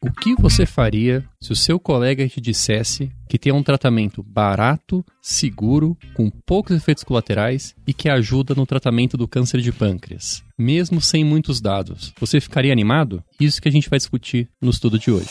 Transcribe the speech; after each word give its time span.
O 0.00 0.12
que 0.12 0.36
você 0.36 0.64
faria 0.64 1.24
se 1.40 1.50
o 1.50 1.56
seu 1.56 1.80
colega 1.80 2.28
te 2.28 2.40
dissesse 2.40 3.10
que 3.28 3.36
tem 3.36 3.52
um 3.52 3.64
tratamento 3.64 4.22
barato, 4.22 5.04
seguro, 5.20 5.98
com 6.14 6.30
poucos 6.30 6.76
efeitos 6.76 7.02
colaterais 7.02 7.74
e 7.84 7.92
que 7.92 8.08
ajuda 8.08 8.54
no 8.54 8.64
tratamento 8.64 9.16
do 9.16 9.26
câncer 9.26 9.60
de 9.60 9.72
pâncreas? 9.72 10.44
Mesmo 10.56 11.00
sem 11.00 11.24
muitos 11.24 11.60
dados, 11.60 12.12
você 12.20 12.40
ficaria 12.40 12.72
animado? 12.72 13.24
Isso 13.40 13.60
que 13.60 13.68
a 13.68 13.72
gente 13.72 13.90
vai 13.90 13.98
discutir 13.98 14.48
no 14.62 14.70
estudo 14.70 15.00
de 15.00 15.10
hoje. 15.10 15.30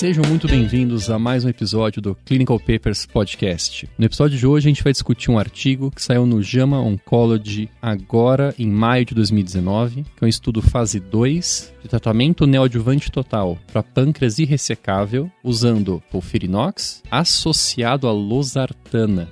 Sejam 0.00 0.24
muito 0.26 0.48
bem-vindos 0.48 1.10
a 1.10 1.18
mais 1.18 1.44
um 1.44 1.50
episódio 1.50 2.00
do 2.00 2.14
Clinical 2.24 2.58
Papers 2.58 3.04
Podcast. 3.04 3.86
No 3.98 4.06
episódio 4.06 4.38
de 4.38 4.46
hoje 4.46 4.66
a 4.66 4.70
gente 4.70 4.82
vai 4.82 4.94
discutir 4.94 5.30
um 5.30 5.38
artigo 5.38 5.90
que 5.90 6.00
saiu 6.00 6.24
no 6.24 6.42
JAMA 6.42 6.80
Oncology 6.80 7.68
agora 7.82 8.54
em 8.58 8.66
maio 8.66 9.04
de 9.04 9.14
2019, 9.14 10.04
que 10.04 10.24
é 10.24 10.24
um 10.24 10.26
estudo 10.26 10.62
fase 10.62 10.98
2 10.98 11.74
de 11.82 11.88
tratamento 11.88 12.46
neoadjuvante 12.46 13.12
total 13.12 13.58
para 13.70 13.82
pâncreas 13.82 14.38
irressecável 14.38 15.30
usando 15.44 16.02
polfirinox 16.10 17.02
associado 17.10 18.08
a 18.08 18.12
losartana. 18.12 18.79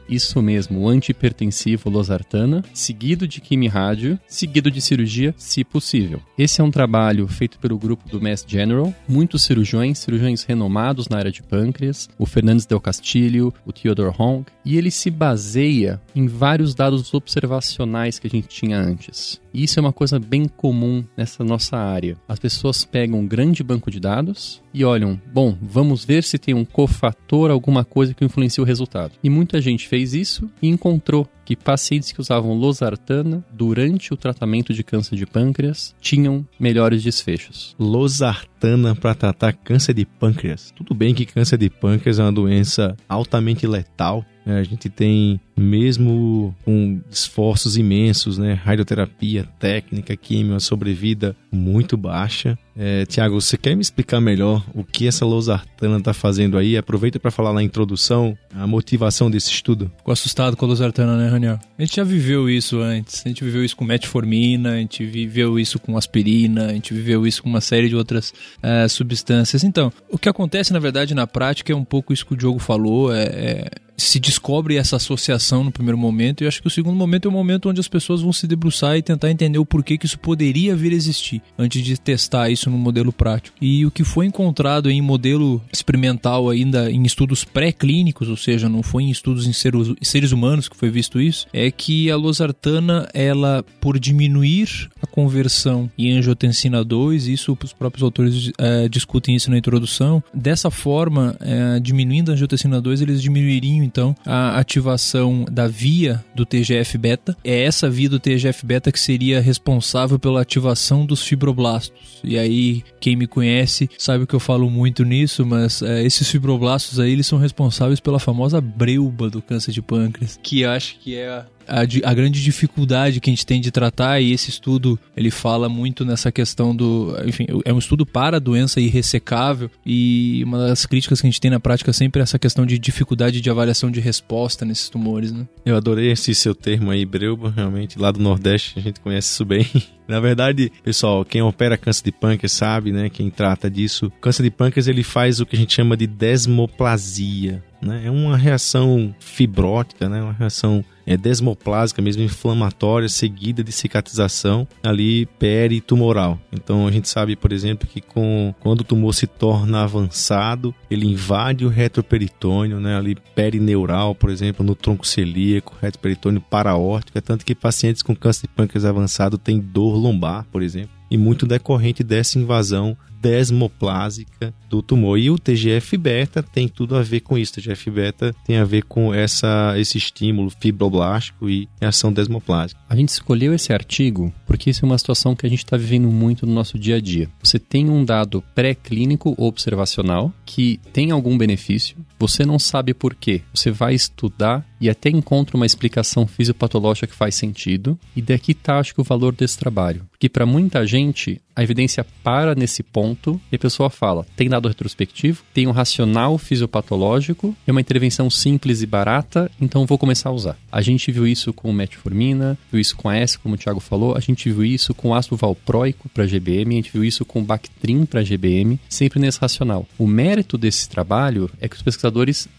Isso 0.09 0.41
mesmo, 0.41 0.81
o 0.81 0.89
antihipertensivo 0.89 1.91
losartana, 1.91 2.65
seguido 2.73 3.27
de 3.27 3.41
quimirádio, 3.41 4.19
seguido 4.27 4.71
de 4.71 4.81
cirurgia, 4.81 5.35
se 5.37 5.65
possível. 5.65 6.21
Esse 6.37 6.61
é 6.61 6.65
um 6.65 6.71
trabalho 6.71 7.27
feito 7.27 7.59
pelo 7.59 7.79
grupo 7.79 8.09
do 8.09 8.21
Mass 8.21 8.45
General, 8.47 8.95
muitos 9.09 9.43
cirurgiões, 9.43 9.99
cirurgiões 9.99 10.43
renomados 10.45 11.09
na 11.09 11.19
área 11.19 11.33
de 11.33 11.43
pâncreas, 11.43 12.09
o 12.19 12.27
Fernandes 12.27 12.67
del 12.67 12.81
Castilho, 12.81 13.53
o 13.67 13.73
Theodore 13.73 14.15
Hong, 14.19 14.45
e 14.65 14.77
ele 14.77 14.91
se 14.91 15.11
baseia 15.11 16.01
em 16.15 16.27
vários 16.27 16.75
dados 16.75 17.13
observacionais 17.15 18.19
que 18.19 18.27
a 18.27 18.31
gente 18.31 18.49
tinha 18.49 18.79
antes. 18.79 19.41
E 19.53 19.65
isso 19.65 19.79
é 19.79 19.83
uma 19.83 19.93
coisa 19.93 20.19
bem 20.19 20.47
comum 20.47 21.05
nessa 21.17 21.45
nossa 21.45 21.77
área. 21.77 22.17
As 22.29 22.39
pessoas 22.39 22.85
pegam 22.85 23.21
um 23.21 23.27
grande 23.27 23.63
banco 23.63 23.91
de 23.91 24.01
dados 24.01 24.63
e 24.73 24.85
olham, 24.85 25.21
bom, 25.33 25.57
vamos 25.61 26.05
ver 26.05 26.23
se 26.23 26.39
tem 26.39 26.55
um 26.55 26.65
cofator, 26.65 27.51
alguma 27.51 27.85
coisa 27.85 28.15
que 28.15 28.25
influencia 28.25 28.63
o 28.63 28.67
resultado. 28.67 29.13
E 29.23 29.31
muita 29.31 29.61
gente 29.61 29.89
fez 29.89 30.15
isso 30.15 30.51
e 30.63 30.69
encontrou 30.69 31.29
que 31.49 31.57
pacientes 31.57 32.13
que 32.13 32.21
usavam 32.21 32.53
losartana 32.53 33.43
durante 33.51 34.13
o 34.13 34.19
tratamento 34.19 34.75
de 34.75 34.85
câncer 34.85 35.17
de 35.17 35.25
pâncreas 35.25 35.95
tinham 35.99 36.47
melhores 36.61 37.03
desfechos. 37.03 37.75
Losartana 37.79 38.95
para 38.95 39.15
tratar 39.15 39.55
câncer 39.55 39.95
de 39.95 40.05
pâncreas. 40.05 40.71
Tudo 40.77 40.95
bem 40.95 41.15
que 41.15 41.25
câncer 41.25 41.57
de 41.57 41.71
pâncreas 41.71 42.19
é 42.19 42.23
uma 42.23 42.33
doença 42.33 42.95
altamente 43.09 43.67
letal? 43.67 44.27
A 44.57 44.63
gente 44.63 44.89
tem, 44.89 45.41
mesmo 45.57 46.55
com 46.65 47.01
esforços 47.11 47.77
imensos, 47.77 48.39
né? 48.39 48.55
radioterapia, 48.55 49.47
técnica, 49.59 50.17
química, 50.17 50.59
sobrevida 50.61 51.37
muito 51.53 51.97
baixa. 51.97 52.59
É, 52.77 53.05
Tiago, 53.07 53.41
você 53.41 53.57
quer 53.57 53.75
me 53.75 53.83
explicar 53.83 54.21
melhor 54.21 54.65
o 54.73 54.85
que 54.85 55.09
essa 55.09 55.27
losartana 55.27 55.99
está 55.99 56.15
fazendo 56.15 56.57
aí? 56.57 56.77
Aproveita 56.77 57.19
para 57.19 57.31
falar 57.31 57.53
na 57.53 57.63
introdução 57.63 58.39
a 58.55 58.67
motivação 58.67 59.29
desse 59.31 59.51
estudo. 59.51 59.91
Ficou 59.99 60.13
assustado 60.13 60.57
com 60.57 60.65
a 60.65 60.69
losartana, 60.69 61.17
né, 61.17 61.29
Raniel? 61.29 61.59
A 61.77 61.83
gente 61.83 61.97
já 61.97 62.05
viveu 62.05 62.49
isso 62.49 62.81
antes. 62.81 63.23
A 63.25 63.29
gente 63.29 63.43
viveu 63.43 63.65
isso 63.65 63.77
com 63.77 63.85
metformina, 63.85 64.75
a 64.75 64.79
gente 64.79 65.05
viveu 65.05 65.59
isso 65.59 65.79
com 65.79 65.97
aspirina, 65.97 66.67
a 66.67 66.73
gente 66.73 66.95
viveu 66.95 67.27
isso 67.27 67.43
com 67.43 67.49
uma 67.49 67.61
série 67.61 67.89
de 67.89 67.97
outras 67.97 68.33
uh, 68.59 68.89
substâncias. 68.89 69.65
Então, 69.65 69.93
o 70.09 70.17
que 70.17 70.29
acontece, 70.29 70.73
na 70.73 70.79
verdade, 70.79 71.15
na 71.15 71.27
prática 71.27 71.73
é 71.73 71.77
um 71.77 71.85
pouco 71.85 72.13
isso 72.13 72.25
que 72.25 72.35
o 72.35 72.37
Diogo 72.37 72.61
falou. 72.61 73.13
é, 73.13 73.25
é 73.25 73.88
se 73.99 74.21
descobre 74.21 74.77
essa 74.77 74.97
associação 74.97 75.65
no 75.65 75.73
primeiro 75.73 75.99
momento, 75.99 76.43
e 76.43 76.47
acho 76.47 76.63
que 76.63 76.69
o 76.69 76.71
segundo 76.71 76.97
momento 76.97 77.27
é 77.27 77.29
o 77.29 77.33
momento 77.33 77.69
onde 77.69 77.81
as 77.81 77.89
pessoas 77.89 78.23
vão 78.23 78.33
se 78.33 78.47
debruçar 78.47 78.97
e 78.97 79.03
tentar 79.03 79.31
entender 79.31 79.59
o 79.59 79.67
porquê 79.67 79.99
que 79.99 80.07
isso 80.07 80.19
poderia 80.19 80.77
vir 80.77 80.93
a 80.93 80.97
existir, 80.97 81.43
antes 81.59 81.83
de 81.83 81.99
testar 81.99 82.49
isso 82.49 82.71
no 82.71 82.79
modelo 82.79 83.13
prático. 83.13 83.57
E 83.61 83.85
o 83.85 83.91
que 83.91 84.05
foi 84.05 84.27
encontrado 84.27 84.89
em 84.89 85.03
modelo 85.03 85.61
experimental 85.73 86.49
ainda 86.49 86.91
em 86.91 87.03
estudos 87.03 87.45
pré-clínicos, 87.45 88.29
ou 88.29 88.37
seja, 88.37 88.69
não 88.69 88.83
foi 88.83 89.03
em 89.03 89.11
estudos 89.11 89.47
em 89.47 89.53
seres 89.53 90.33
humanos 90.33 90.69
que 90.69 90.77
foi 90.77 90.91
visto 90.91 91.21
isso, 91.21 91.47
é 91.53 91.71
que 91.71 92.11
a 92.11 92.17
losartana, 92.17 93.09
ela, 93.13 93.65
por 93.81 93.99
diminuir 93.99 94.89
a 95.03 95.07
conversão 95.07 95.91
em 95.97 96.17
angiotensina 96.17 96.85
2, 96.85 97.27
isso 97.27 97.57
os 97.63 97.73
próprios 97.73 98.03
autores 98.03 98.51
é, 98.59 98.89
discutem 98.89 99.35
isso 99.35 99.51
na 99.51 99.59
introdução, 99.59 100.23
dessa 100.33 100.71
forma, 100.71 101.37
é, 101.41 101.81
diminuindo 101.81 102.31
a 102.31 102.35
angiotensina 102.35 102.81
2, 102.81 103.03
eles 103.03 103.23
diminuiriam 103.23 103.85
então 103.85 104.15
a 104.25 104.59
ativação 104.59 105.45
da 105.51 105.67
via 105.67 106.25
do 106.35 106.45
TGF-beta. 106.47 107.37
É 107.45 107.65
essa 107.65 107.89
via 107.91 108.09
do 108.09 108.21
TGF-beta 108.21 108.93
que 108.93 109.01
seria 109.01 109.41
responsável 109.41 110.19
pela 110.19 110.41
ativação 110.41 111.05
dos 111.05 111.23
fibroblastos. 111.23 112.21
E 112.23 112.39
aí, 112.39 112.83
quem 113.01 113.17
me 113.17 113.27
conhece 113.27 113.89
sabe 113.99 114.27
que 114.27 114.35
eu 114.35 114.41
falo 114.41 114.69
muito 114.71 115.05
nisso, 115.05 115.45
mas 115.47 115.83
é, 115.83 116.05
esses 116.05 116.29
fibroblastos 116.29 116.99
aí 116.99 117.13
eles 117.13 117.27
são 117.27 117.39
responsáveis 117.39 118.01
pela 118.01 118.19
famosa 118.19 118.61
breuba 118.61 119.31
do 119.31 119.43
câncer 119.43 119.73
de 119.73 119.83
pâncreas, 119.83 120.39
que 120.43 120.65
acho 120.65 120.99
que 120.99 121.17
é 121.17 121.45
a, 121.69 122.11
a, 122.11 122.15
grande 122.15 122.43
dificuldade 122.43 123.21
que 123.21 123.31
a 123.31 123.33
gente 123.33 123.47
tem 123.47 123.61
de 123.61 123.71
tratar 123.71 124.21
e 124.21 124.33
esse 124.33 124.51
estudo 124.51 124.99
ele 125.17 125.31
fala 125.31 125.69
muito 125.69 126.05
nessa 126.05 126.33
questão 126.33 126.75
do, 126.75 127.17
enfim, 127.25 127.47
é 127.65 127.73
um 127.73 127.79
estudo 127.79 128.07
para 128.07 128.39
a 128.39 128.41
doença 128.41 128.81
irressecável 128.81 129.71
e 129.85 130.43
uma 130.45 130.69
das 130.69 130.87
críticas 130.87 131.21
que 131.21 131.27
a 131.27 131.31
gente 131.31 131.41
tem 131.41 131.51
na 131.51 131.61
prática 131.61 131.93
sempre 131.93 132.21
é 132.21 132.23
essa 132.23 132.39
questão 132.39 132.65
de 132.65 132.79
dificuldade 132.79 133.41
de 133.41 133.51
avaliação 133.51 133.91
de 133.91 134.01
resposta 134.01 134.65
nesses 134.65 134.89
tumores, 134.89 135.33
né? 135.33 135.47
Eu 135.65 135.77
adorei 135.77 136.11
esse 136.11 136.35
seu 136.35 136.55
termo 136.55 136.91
aí, 136.91 137.05
breuba, 137.05 137.53
realmente, 137.55 137.99
lá 137.99 138.11
do 138.11 138.21
Nordeste 138.21 138.79
a 138.79 138.83
gente 138.83 139.01
conhece 139.01 139.33
isso 139.33 139.45
bem. 139.45 139.67
Na 140.09 140.21
verdade, 140.21 140.73
pessoal, 140.83 141.23
quem 141.23 141.43
opera 141.43 141.77
câncer 141.77 142.05
de 142.05 142.13
pâncreas 142.13 142.53
sabe, 142.53 142.93
né? 142.93 143.11
Quem 143.11 143.29
trata 143.29 143.71
disso. 143.71 144.11
Câncer 144.23 144.43
de 144.43 144.51
pâncreas 144.51 144.89
ele 144.89 145.03
faz 145.03 145.39
o 145.39 145.45
que 145.45 145.55
a 145.55 145.59
gente 145.59 145.75
chama 145.75 145.99
de 145.99 146.07
desmoplasia. 146.07 147.63
Né? 147.81 148.03
É 148.07 148.11
uma 148.11 148.37
reação 148.37 149.15
fibrótica, 149.19 150.09
né? 150.09 150.23
uma 150.23 150.33
reação 150.33 150.85
é, 151.07 151.17
desmoplásica, 151.17 152.03
mesmo 152.03 152.23
inflamatória, 152.23 153.09
seguida 153.09 153.65
de 153.65 153.73
cicatrização 153.73 154.69
ali 154.83 155.27
peritumoral. 155.39 156.39
Então 156.53 156.87
a 156.87 156.91
gente 156.91 157.09
sabe, 157.09 157.35
por 157.35 157.53
exemplo, 157.53 157.89
que 157.89 158.01
com, 158.01 158.55
quando 158.61 158.81
o 158.81 158.85
tumor 158.85 159.15
se 159.15 159.27
torna 159.27 159.85
avançado, 159.85 160.75
ele 160.91 161.07
invade 161.07 161.65
o 161.65 161.69
retroperitônio, 161.69 162.79
né? 162.79 162.97
ali 162.97 163.17
perineural, 163.35 164.15
por 164.15 164.29
exemplo, 164.29 164.65
no 164.65 164.75
tronco 164.75 165.07
celíaco, 165.07 165.75
retroperitônio 165.81 166.41
paraórtico, 166.41 167.17
é 167.17 167.21
tanto 167.21 167.45
que 167.45 167.55
pacientes 167.55 168.03
com 168.03 168.15
câncer 168.15 168.43
de 168.43 168.49
pâncreas 168.49 168.85
avançado 168.85 169.39
têm 169.39 169.61
dor 169.61 169.97
lombar, 169.97 170.45
por 170.53 170.63
exemplo 170.63 170.98
e 171.11 171.17
muito 171.17 171.47
decorrente 171.47 172.03
dessa 172.03 172.39
invasão 172.39 172.97
desmoplásica 173.21 174.55
do 174.69 174.83
tumor. 174.83 175.19
E 175.19 175.31
o 175.31 175.39
TGF-beta 175.39 176.43
tem 176.43 176.69
tudo 176.69 176.97
a 176.97 177.03
ver 177.03 177.21
com 177.21 177.37
isso. 177.37 177.53
O 177.53 177.55
TGF-beta 177.57 178.35
tem 178.45 178.59
a 178.59 178.65
ver 178.65 178.85
com 178.85 179.13
essa, 179.13 179.75
esse 179.77 179.99
estímulo 179.99 180.51
fibroblástico 180.51 181.49
e 181.49 181.69
ação 181.81 182.13
desmoplásica. 182.13 182.81
A 182.89 182.97
gente 182.97 183.11
escolheu 183.11 183.55
esse 183.55 183.73
artigo 183.73 184.33
porque 184.47 184.71
isso 184.71 184.85
é 184.85 184.87
uma 184.87 184.99
situação 184.99 185.35
que 185.35 185.47
a 185.47 185.49
gente 185.51 185.65
está 185.65 185.77
vivendo 185.77 186.09
muito 186.09 186.47
no 186.47 186.55
nosso 186.55 186.79
dia 186.79 186.97
a 186.97 187.01
dia. 187.01 187.29
Você 187.43 187.59
tem 187.59 187.91
um 187.91 188.05
dado 188.05 188.43
pré-clínico 188.55 189.35
observacional 189.37 190.33
que 190.45 190.81
tem 190.93 191.11
algum 191.11 191.37
benefício, 191.37 191.97
você 192.19 192.45
não 192.45 192.59
sabe 192.59 192.93
por 192.93 193.15
quê. 193.15 193.43
Você 193.55 193.71
vai 193.71 193.95
estudar 193.95 194.65
e 194.81 194.89
até 194.89 195.11
encontra 195.11 195.57
uma 195.57 195.67
explicação 195.67 196.27
fisiopatológica 196.27 197.07
que 197.07 197.15
faz 197.15 197.35
sentido, 197.35 197.99
e 198.15 198.23
daqui 198.23 198.53
está, 198.53 198.79
acho 198.79 198.95
que, 198.95 199.01
o 199.01 199.05
valor 199.05 199.35
desse 199.35 199.59
trabalho. 199.59 200.07
Porque 200.11 200.29
para 200.29 200.47
muita 200.47 200.87
gente, 200.87 201.41
a 201.55 201.63
evidência 201.63 202.05
para 202.23 202.55
nesse 202.55 202.83
ponto 202.83 203.41
e 203.51 203.57
a 203.57 203.59
pessoa 203.59 203.91
fala: 203.91 204.27
tem 204.37 204.49
dado 204.49 204.69
retrospectivo, 204.69 205.43
tem 205.53 205.67
um 205.67 205.73
racional 205.73 206.39
fisiopatológico, 206.39 207.57
é 207.67 207.73
uma 207.73 207.81
intervenção 207.81 208.31
simples 208.31 208.83
e 208.83 208.87
barata, 208.87 209.51
então 209.61 209.87
vou 209.87 209.99
começar 209.99 210.31
a 210.31 210.33
usar. 210.33 210.57
A 210.71 210.81
gente 210.81 211.11
viu 211.11 211.27
isso 211.27 211.53
com 211.53 211.73
metformina, 211.73 212.59
viu 212.71 212.81
isso 212.81 212.97
com 212.97 213.11
S, 213.11 213.39
como 213.39 213.55
o 213.55 213.59
Thiago 213.59 213.81
falou, 213.81 214.17
a 214.17 214.21
gente 214.21 214.51
viu 214.51 214.65
isso 214.65 214.95
com 214.95 215.15
ácido 215.15 215.37
valproico 215.37 216.09
para 216.09 216.27
GBM, 216.27 216.75
a 216.75 216.77
gente 216.79 216.93
viu 216.93 217.05
isso 217.05 217.25
com 217.25 217.43
Bactrim 217.43 218.05
para 218.05 218.23
GBM, 218.23 218.79
sempre 218.89 219.21
nesse 219.21 219.41
racional. 219.41 219.87
O 219.99 220.07
mérito 220.07 220.59
desse 220.59 220.89
trabalho 220.89 221.51
é 221.61 221.69
que 221.69 221.77
os 221.77 221.83
pesquisadores 221.83 222.08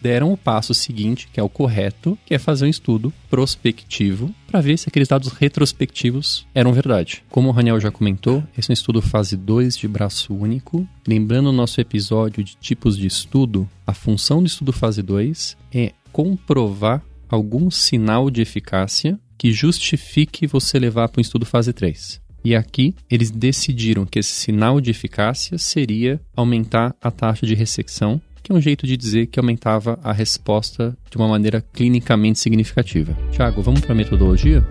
deram 0.01 0.33
o 0.33 0.37
passo 0.37 0.73
seguinte, 0.73 1.29
que 1.31 1.39
é 1.39 1.43
o 1.43 1.49
correto, 1.49 2.17
que 2.25 2.33
é 2.33 2.39
fazer 2.39 2.65
um 2.65 2.69
estudo 2.69 3.13
prospectivo 3.29 4.33
para 4.47 4.61
ver 4.61 4.77
se 4.77 4.89
aqueles 4.89 5.07
dados 5.07 5.29
retrospectivos 5.29 6.45
eram 6.53 6.73
verdade. 6.73 7.23
Como 7.29 7.49
o 7.49 7.51
Raniel 7.51 7.79
já 7.79 7.91
comentou, 7.91 8.43
esse 8.57 8.71
é 8.71 8.71
um 8.71 8.73
estudo 8.73 9.01
fase 9.01 9.37
2 9.37 9.77
de 9.77 9.87
braço 9.87 10.33
único. 10.33 10.87
Lembrando 11.07 11.49
o 11.49 11.53
nosso 11.53 11.79
episódio 11.79 12.43
de 12.43 12.55
tipos 12.55 12.97
de 12.97 13.07
estudo, 13.07 13.69
a 13.85 13.93
função 13.93 14.41
do 14.41 14.47
estudo 14.47 14.73
fase 14.73 15.01
2 15.01 15.57
é 15.73 15.93
comprovar 16.11 17.03
algum 17.29 17.69
sinal 17.69 18.29
de 18.29 18.41
eficácia 18.41 19.19
que 19.37 19.51
justifique 19.51 20.47
você 20.47 20.77
levar 20.79 21.07
para 21.07 21.19
um 21.19 21.21
estudo 21.21 21.45
fase 21.45 21.71
3. 21.71 22.19
E 22.43 22.55
aqui 22.55 22.95
eles 23.09 23.31
decidiram 23.31 24.05
que 24.05 24.19
esse 24.19 24.31
sinal 24.31 24.79
de 24.79 24.91
eficácia 24.91 25.57
seria 25.57 26.21
aumentar 26.35 26.95
a 27.01 27.11
taxa 27.11 27.45
de 27.45 27.53
ressecção, 27.53 28.21
que 28.49 28.53
é 28.53 28.55
um 28.55 28.61
jeito 28.61 28.87
de 28.87 28.97
dizer 28.97 29.27
que 29.27 29.39
aumentava 29.39 29.99
a 30.03 30.11
resposta 30.11 30.97
de 31.11 31.17
uma 31.17 31.27
maneira 31.27 31.63
clinicamente 31.71 32.39
significativa. 32.39 33.15
Tiago, 33.31 33.61
vamos 33.61 33.81
para 33.81 33.91
a 33.91 33.95
metodologia? 33.95 34.65